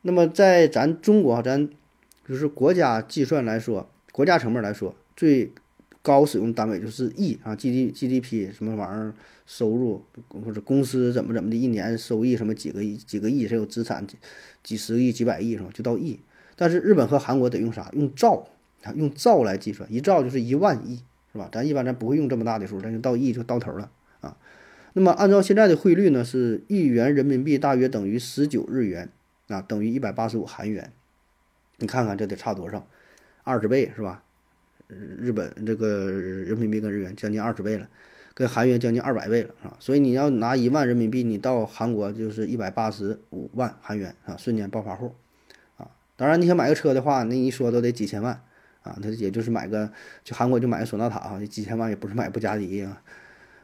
[0.02, 1.68] 那么在咱中国，咱
[2.28, 5.52] 就是国家计算来说，国家层面来说，最
[6.02, 9.14] 高使用单位就是亿啊，G D G D P 什么玩意儿
[9.46, 10.02] 收入
[10.44, 14.06] 或者公司怎么怎么的，一年收益什么几个亿几个亿，谁有资产
[14.62, 15.68] 几十亿几百亿是吧？
[15.72, 16.18] 就到亿。
[16.56, 17.90] 但是日本和韩国得用啥？
[17.94, 18.48] 用兆。
[18.94, 21.00] 用兆来计算，一兆就是一万亿，
[21.32, 21.48] 是吧？
[21.50, 24.36] 咱一般咱不会用这么大的数，咱就到亿就到头了啊。
[24.92, 29.08] 那么按照现在的汇率呢，是一元人民币大约等于十九日元
[29.48, 30.92] 啊，等于一百八十五韩元。
[31.78, 32.86] 你看看这得差多少？
[33.44, 34.22] 二十倍是吧？
[34.88, 37.88] 日本这个人民币跟日元将近二十倍了，
[38.34, 39.76] 跟韩元将近二百倍了啊。
[39.80, 45.14] 所以你要拿一万人民币，你到韩国就是一百八十五万韩元啊，瞬间暴发户
[45.76, 45.90] 啊。
[46.16, 48.40] 当然你想买个车的话，那一说都得几千万。
[48.82, 49.90] 啊，他也就是买个
[50.24, 53.02] 去韩国就买个索纳塔啊，几千万也不是买布加迪啊。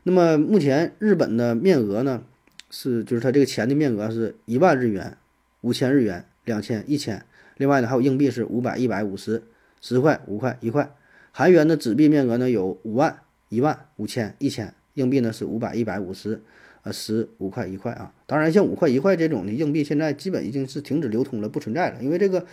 [0.02, 2.24] 那么目前日本的面额呢，
[2.70, 5.16] 是就是它这个钱的面额是一万日元、
[5.60, 7.24] 五千日元、两千、一千。
[7.62, 9.44] 另外呢，还有硬币是五百、一百、五十、
[9.80, 10.92] 十块、五块、一块。
[11.30, 14.74] 韩元的纸币面额呢有五万、一万、五千、一千。
[14.94, 16.42] 硬币呢是五百、一百、五十、
[16.82, 18.12] 呃十、五块、一块啊。
[18.26, 22.44] 当然，像五块、一块这种的硬币，现在基本已经是停止流通了，不存在了，因为这个。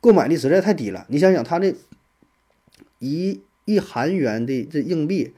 [0.00, 1.74] 购买力实在太低了，你想想，它这
[2.98, 5.32] 一一韩元的这硬币，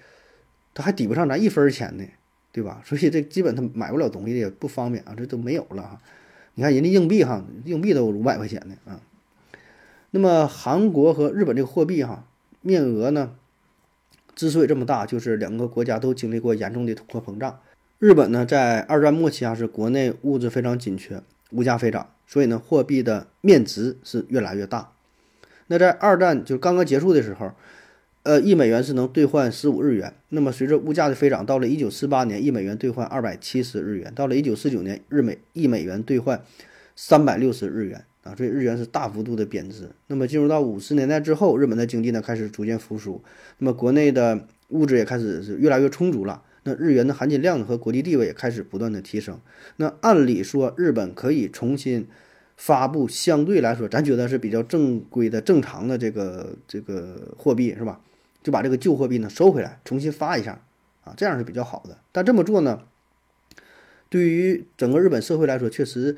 [0.75, 2.05] 它还抵不上咱一分钱呢，
[2.51, 2.83] 对吧？
[2.85, 6.01] 所以这基本它买不了东西也不方便啊，这都没有了。
[6.57, 9.01] 你看人家硬币哈，硬币都五百块钱呢啊。
[10.11, 12.25] 那么韩国和日本这个货币哈，
[12.63, 13.33] 面额呢，
[14.35, 17.61] 之所以这么大，就是两个国家都经历过严重的通货膨胀。
[17.99, 22.11] 日本呢，在二战末期啊，是国内物质非常紧缺，物价飞涨。
[22.27, 24.93] 所以呢，货币的面值是越来越大。
[25.67, 27.53] 那在二战就刚刚结束的时候，
[28.27, 30.13] 呃，一美元是能兑换十五日元。
[30.31, 36.43] 那么随着物价的飞涨，到了一九四八年，一美元兑换二百七十日元；到了一九四九年，日美一美元兑换
[36.97, 39.91] 三百六十日元啊，所以日元是大幅度的贬值。
[40.09, 43.23] 那么进入到五十年代之后，日本的经济呢开始逐渐复苏，
[43.59, 46.43] 那么国内的物质也开始是越来越充足了。
[46.65, 49.39] 那日元的含金量和国际地位也开始不断的提升。
[49.77, 52.09] 那按理说，日本可以重新
[52.57, 58.01] 发布相对来说咱觉得是比较正规的、正常的这个这个货币，是吧？
[58.47, 60.61] 就把这个旧货币呢收回来，重新发一下，
[61.03, 61.99] 啊，这样是比较好的。
[62.13, 62.83] 但这么做呢，
[64.09, 66.15] 对于整个日本社会来说，确实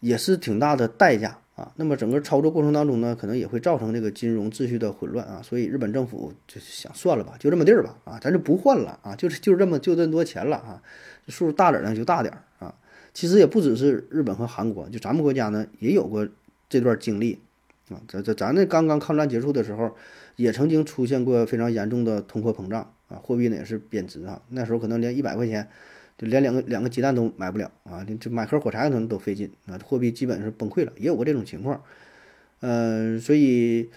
[0.00, 1.38] 也是挺大的代价。
[1.54, 10.82] 啊，那么整个操作过程当中呢，可能也会造成这个金融秩序的混乱啊，所以日本政府就想算了吧，就这么地儿吧，啊，咱就不换了啊，就是就这么就这么多钱了啊，
[11.28, 12.74] 数大点儿呢就大点儿啊，
[13.14, 16.28] 其实也不只是日本和韩国，就咱们国家呢也有过
[16.68, 17.40] 这段经历
[17.88, 19.96] 啊，咱咱咱那刚刚抗战结束的时候，
[20.36, 25.68] 也曾经出现过非常严重的通货膨胀啊，货币呢也是贬值啊，那时候可能连一百块钱。
[26.18, 28.02] 就连两个两个鸡蛋都买不了啊！
[28.18, 29.78] 这买盒火柴可能都费劲啊！
[29.84, 31.82] 货币基本是崩溃了，也有过这种情况。
[32.60, 33.90] 嗯，所以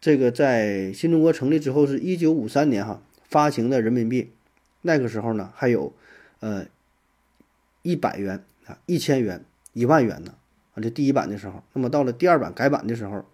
[0.00, 4.32] 这个在新中国成立之后，是一九五三年哈发行的人民币，
[4.82, 5.92] 那个时候呢还有
[6.40, 6.66] 呃
[7.82, 9.44] 一百元啊、一千元、
[9.74, 10.34] 一万元呢
[10.74, 13.24] 啊，这第一版的时候，那么到了第二版改版的时候，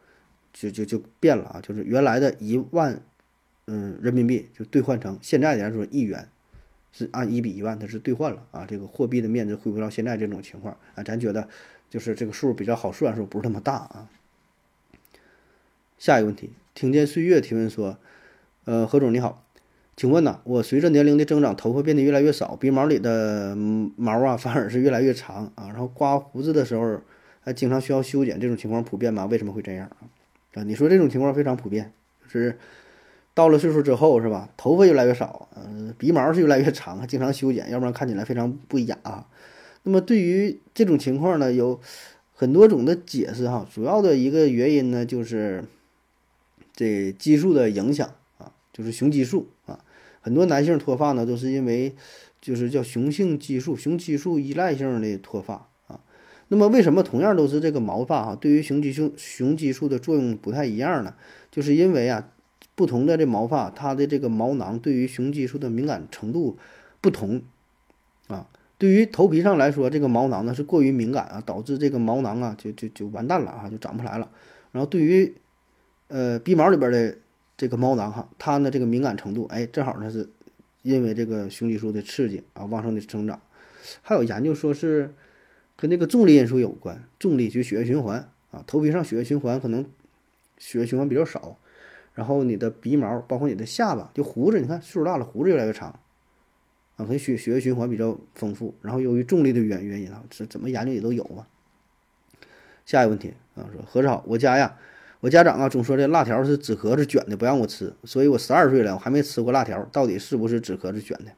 [0.55, 3.03] 就就就变了啊，就是原来的一万
[3.67, 6.29] 嗯人民币就兑换成现在来说一元，
[6.93, 11.49] 是按一比一万，它是兑换了啊，这个货币的面值恢复到现在这种情况啊，咱觉得
[11.91, 14.09] 就是这个数比较好算，数不是那么大啊。
[15.99, 17.99] 下一个问题，听见岁月提问说，
[18.65, 19.45] 呃，何总你好，
[19.97, 27.01] 请问呐，我随着年龄的增长，头发变得越来越少，鼻毛里的毛啊反而是越来越长啊，然后刮胡子的时候
[27.41, 29.27] 还经常需要修剪，这种情况普遍吗？
[29.27, 30.07] 为什么会这样啊？
[30.55, 31.93] 啊，你说这种情况非常普遍，
[32.27, 32.59] 就是
[33.35, 38.97] 到了岁数之后是吧，头发越来越少，呃，鼻毛是越来越长，经常修剪，要不然看起来非常不雅。
[39.83, 41.81] 那么对于这种情况呢，有
[42.33, 45.65] 很多种的解释哈，主要的一个原因呢就是
[46.73, 49.85] 这激素的影响啊，就是雄激素啊，
[50.21, 51.95] 很多男性脱发呢都是因为
[52.41, 55.69] 就是叫雄性激素、雄激素依赖性的脱发。
[56.49, 61.15] 那么为什么同样都是这个毛发哈，对于雄激素雄激素的作用不太一样呢？
[61.51, 62.29] 就是因为啊，
[62.75, 66.59] 不同的这毛发，它的这个毛囊对于雄激素的敏感程度
[67.01, 67.41] 不同
[68.27, 68.47] 啊。
[68.77, 74.29] 对于头皮上来说，这个毛囊呢是过于敏感啊，导致这个毛囊啊就就就完蛋了啊，就长不来了。
[74.71, 75.35] 然后对于
[76.09, 77.17] 呃鼻毛里边的
[77.57, 80.29] 这个毛囊哈，它呢这个敏感程度哎，正好呢是
[80.83, 83.41] 因为这个雄激素的刺激啊，旺盛的生长。
[84.03, 85.15] 还有研究说是。
[85.85, 89.85] 跟这个重力因素有关，重力就血液循环啊，头皮上血液循环可能
[90.57, 91.59] 血液循环比较少，
[92.15, 95.91] 然后你的鼻毛，包括你的下巴，就胡子，你看岁数大了，胡子越来越长
[96.97, 101.47] 啊，可能血血液循环比较丰富，然后由于重力的原原因啊，这怎么研究也都有嘛。
[102.87, 104.79] 下一个问题啊，说何子好，我家呀，
[105.21, 111.33] 我家长啊总说这辣条是纸壳子卷的，不让我吃，所以我十二岁了，我还没吃过辣条，到底是不是纸壳子卷的？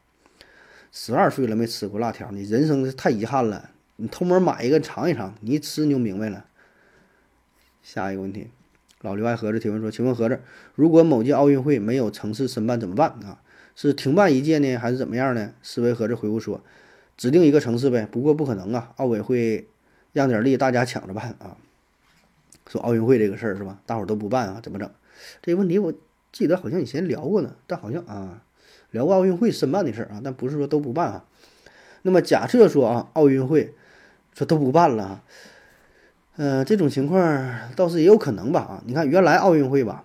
[0.89, 3.71] 十二岁了没吃过辣条，你人生太遗憾了。
[3.97, 6.45] 你偷摸买一个尝一尝，你一吃你就明白了。
[7.81, 8.49] 下一个问题，
[9.01, 10.41] 老刘爱盒子提问说：“请问盒子，
[10.75, 13.41] 如果某届奥运会没有城市申办怎么办啊？
[13.75, 16.61] 是停办一届呢，还是怎么样呢？”思维盒子回复说
[17.17, 19.67] ：“指定一个城市呗，不过不可能啊，奥委会
[20.13, 21.57] 让点力，大家抢着办啊。”
[22.69, 23.79] 说奥运会这个事儿是吧？
[23.87, 24.91] 大伙儿都不办啊，怎么整？
[25.41, 25.91] 这个问题我
[26.31, 28.43] 记得好像以前聊过呢，但好像啊
[28.91, 31.25] 聊过奥运会申办的事儿啊，但不是说都不办啊。
[32.03, 33.73] 那么假设说啊，奥运会。
[34.37, 35.23] 说都不办了，
[36.35, 37.19] 嗯，这种情况
[37.75, 38.83] 倒是也有可能吧啊！
[38.85, 40.03] 你看原来奥运会吧，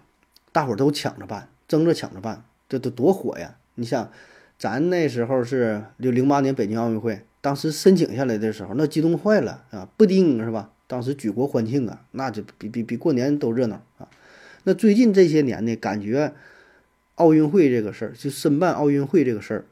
[0.53, 3.57] 大伙儿都抢着办，争着抢着办，这都多火呀！
[3.75, 4.11] 你想，
[4.59, 10.71] 咱那时候是就零八年北京奥运会，当时申请下来的时候，那激动坏了啊，不丁是吧？
[10.87, 14.09] 当时举国欢庆啊，那就比比比过年都热闹啊！
[14.65, 16.33] 那最近这些年呢，感觉
[17.17, 19.65] 奥运会这个事儿，就申办奥运会这个事儿，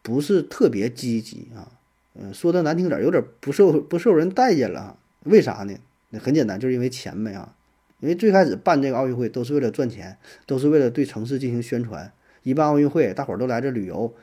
[0.00, 1.75] 不是特别积极啊。
[2.18, 4.96] 嗯，说的难听点，有点不受不受人待见了。
[5.24, 5.74] 为啥呢？
[6.10, 7.54] 那很简单，就是因为钱呗啊。
[8.00, 12.12] 因为最开始办这个奥运会都是为了赚钱，都是为了对城市进行宣传。
[12.42, 14.14] 一办奥运会，大伙儿都来这旅游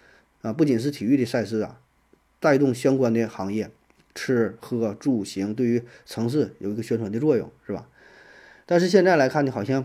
[0.41, 1.79] 啊，不仅是体育的赛事啊，
[2.39, 3.69] 带动相关的行业，
[4.15, 7.87] 吃喝住行，对于城市有一个宣传的作用，是吧？
[8.65, 9.83] 但是现在来看呢，好像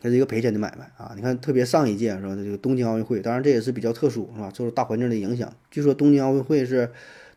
[0.00, 1.12] 这是一个赔钱的买卖啊。
[1.14, 2.34] 你看，特别上一届是吧？
[2.34, 4.50] 这个东京奥运会，当然这也是比较特殊，是吧？
[4.54, 5.54] 受大环境的影响。
[5.70, 6.90] 据说东京奥运会是。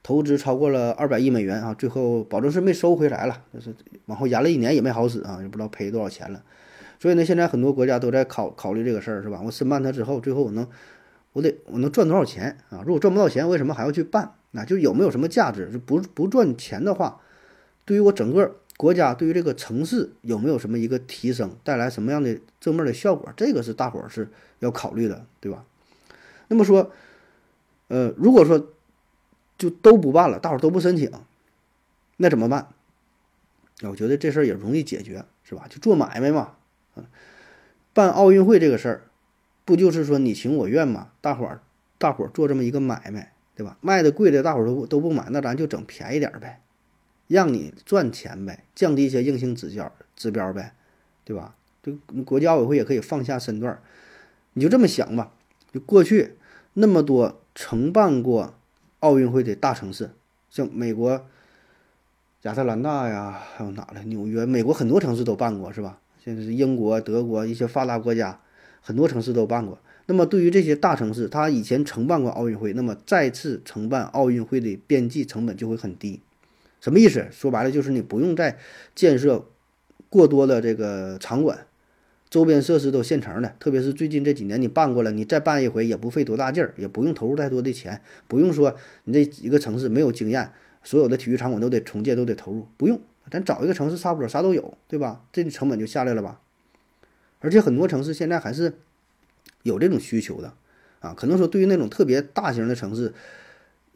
[0.06, 3.74] 投资超过了二百亿美元啊，最后保证是没收回来了，就是
[4.06, 6.44] 往后延了一年也没好使啊，也不知道赔多少钱了。
[7.00, 9.42] 所以呢，现在很多国家都在考考虑这个事儿，是吧？
[9.44, 10.68] 我申办它之后，最后我能，
[11.34, 12.84] 我得我能赚多少钱啊？
[12.86, 14.34] 如果赚不到钱，为什么还要去办？
[14.52, 15.72] 那就有没有什么价值？
[15.74, 17.20] 就不不赚钱的话，
[17.84, 23.28] 对于我整个国家，对于这个城市有没有什么一个提升，带来什么样的正面的效果？
[23.36, 24.30] 这个是大伙儿是
[24.60, 25.66] 要考虑的，对吧？
[26.50, 26.92] 那么说，
[27.88, 28.68] 呃，如果说。
[29.58, 31.12] 就都不办了，大伙都不申请，
[32.18, 32.68] 那怎么办？
[33.84, 35.66] 我觉得这事儿也容易解决，是吧？
[35.70, 36.56] 就做买卖嘛，
[36.96, 37.06] 嗯，
[37.94, 39.02] 办奥运会这个事儿，
[39.66, 41.10] 不就是说你情我愿嘛？
[41.22, 41.62] 大伙儿，
[41.98, 43.78] 大伙儿做这么一个买卖，对吧？
[43.82, 46.62] 卖的贵的，大伙儿都都不买，那咱就整便宜点呗，
[47.28, 50.74] 让你赚钱呗，降低一些硬性指标指标呗，
[51.24, 51.56] 对吧？
[51.84, 51.94] 就
[52.24, 53.82] 国际奥委会也可以放下身段，
[54.54, 55.32] 你就这么想吧。
[55.74, 56.36] 就过去
[56.74, 58.54] 那么多承办过。
[59.06, 60.10] 奥运会的大城市，
[60.50, 61.28] 像美国
[62.42, 64.02] 亚特兰大呀，还有哪了？
[64.06, 66.00] 纽约，美国很多城市都办过，是吧？
[66.24, 68.40] 现在是英国、德国一些发达国家，
[68.82, 69.78] 很多城市都办过。
[70.08, 76.20] 那么对于这些大城市，他以前承办过奥运会，那么再次承办奥运会的边际成本就会很低。
[76.82, 77.28] 什么意思？
[77.32, 78.58] 说白了就是你不用再
[78.96, 79.46] 建设
[80.10, 81.68] 过多的这个场馆，
[82.36, 88.76] 周边设施都现成的，特别是最近这几年你办过了，你再办一回也不费多大劲儿，也不用投入太多的钱，不用说
[89.06, 90.52] 你这一个城市没有经验，
[90.84, 93.00] 所有的体育场馆都得重建，都得投入，不用，
[93.32, 95.24] 咱找一个城市差不多啥都有，对吧？
[95.32, 96.42] 这成本就下来了吧？
[97.40, 98.74] 而且很多城市现在还是
[99.64, 100.52] 有这种需求的
[101.00, 103.14] 啊，可能说对于那种特别大型的城市。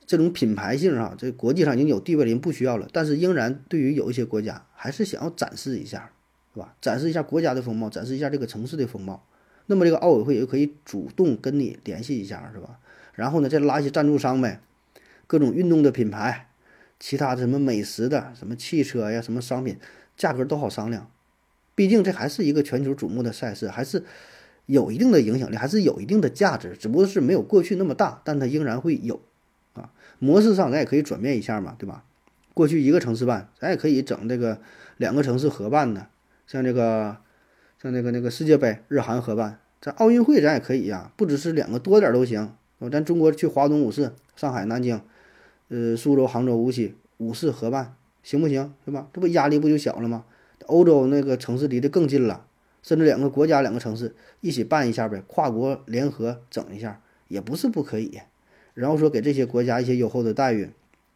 [0.07, 2.87] 这种品牌性啊，这国际上已经有地位，人不需要了。
[2.93, 6.11] 但是仍然对于有一些国家，还是想要展示一下，
[6.60, 6.76] 吧？
[6.82, 9.26] 展示一下国家的风貌，展示一下这个城市的风貌。
[9.66, 12.80] 那么这个奥委会也可以主动跟你联系一下，是吧？
[13.14, 14.62] 然后呢，再拉一些赞助商呗，
[15.26, 16.49] 各种运动的品牌，
[16.99, 19.78] 其他的什么美食的、什么汽车呀、什么商品，
[20.18, 21.10] 价格都好商量。
[21.76, 24.03] 毕竟这还是一个全球瞩目的赛事，还是
[24.66, 29.22] 有一定的影响力，还是有一定的价值，只不过是没有过去那么大，但它仍然会有。
[29.74, 32.03] 啊模式上咱也可以转变一下嘛，对吧？
[32.53, 34.60] 过去一个城市办，咱也可以整这个
[34.97, 36.07] 两个城市合办的，
[36.50, 37.18] 像这个
[37.80, 42.52] 像那个那个世界杯日韩合办，咱奥运会咱也可以呀，不只是两个多点都行。
[42.91, 45.00] 咱中国去华东五市，上海、南京，
[45.68, 47.93] 呃，苏州、杭州、无锡五市合办，
[48.24, 48.74] 行不行？
[48.84, 49.08] 是吧？
[49.14, 50.26] 这不压力不就小了吗？
[50.66, 52.47] 欧洲那个城市离得更近了，
[52.82, 58.20] 甚至两个国家两个城市一起办一下呗，跨国联合整一下也不是不可以。
[58.74, 60.64] 然后说给这些国家一些优厚的待遇，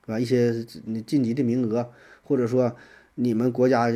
[0.06, 0.20] 是吧？
[0.20, 0.64] 一些
[1.08, 1.90] 晋级的名额，
[2.22, 2.76] 或者说
[3.16, 3.88] 你们国家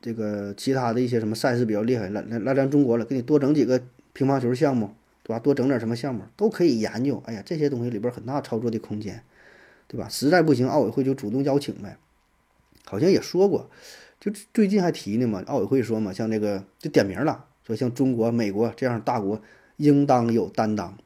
[0.00, 3.80] 这个其他的一些什么赛事比较厉害，来来来咱中国了，给你多整几个
[4.12, 4.90] 乒乓球项目，
[5.22, 5.38] 对吧？
[5.38, 7.22] 多整点什么项目都可以研究。
[7.26, 9.22] 哎呀，这些东西里边很大操作的空间，
[9.86, 10.08] 对吧？
[10.08, 11.98] 实在不行，奥委会就主动邀请呗。
[12.84, 13.70] 好像也说过，
[14.18, 15.42] 就最近还提呢嘛。
[15.46, 19.40] 奥委会说嘛，像这个就点名了，说像中国、美国这样大国
[19.76, 20.96] 应当有担当。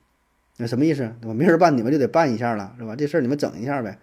[0.59, 1.35] 那什么意思，对吧？
[1.35, 2.97] 没人办，你们就得办一下了，是吧？
[2.97, 3.99] 这事儿你们整一下呗。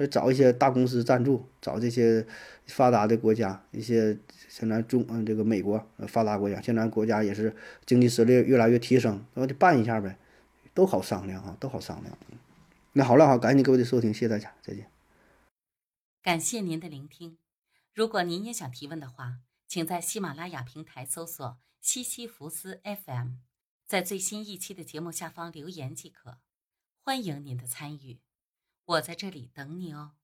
[0.00, 2.26] 所以找一些大公司赞助，找这些
[2.68, 10.16] 发达的国家，一些像咱中嗯这个美国发达国家，像咱国家也是经济实力越来越提升，那就办一下呗，
[10.72, 12.16] 都好商量啊，都好商量。
[12.94, 14.86] 那好了哈，感谢各位的收听，谢谢大家，再见。
[16.22, 17.36] 感谢您的聆听。
[17.92, 23.32] 如果您也想提问的话，请在喜马拉雅平台搜索西西弗斯 FM。
[23.86, 26.38] 在最新一期的节目下方留言即可，
[27.04, 28.20] 欢迎您的参与，
[28.90, 30.19] 我在这里等你哦。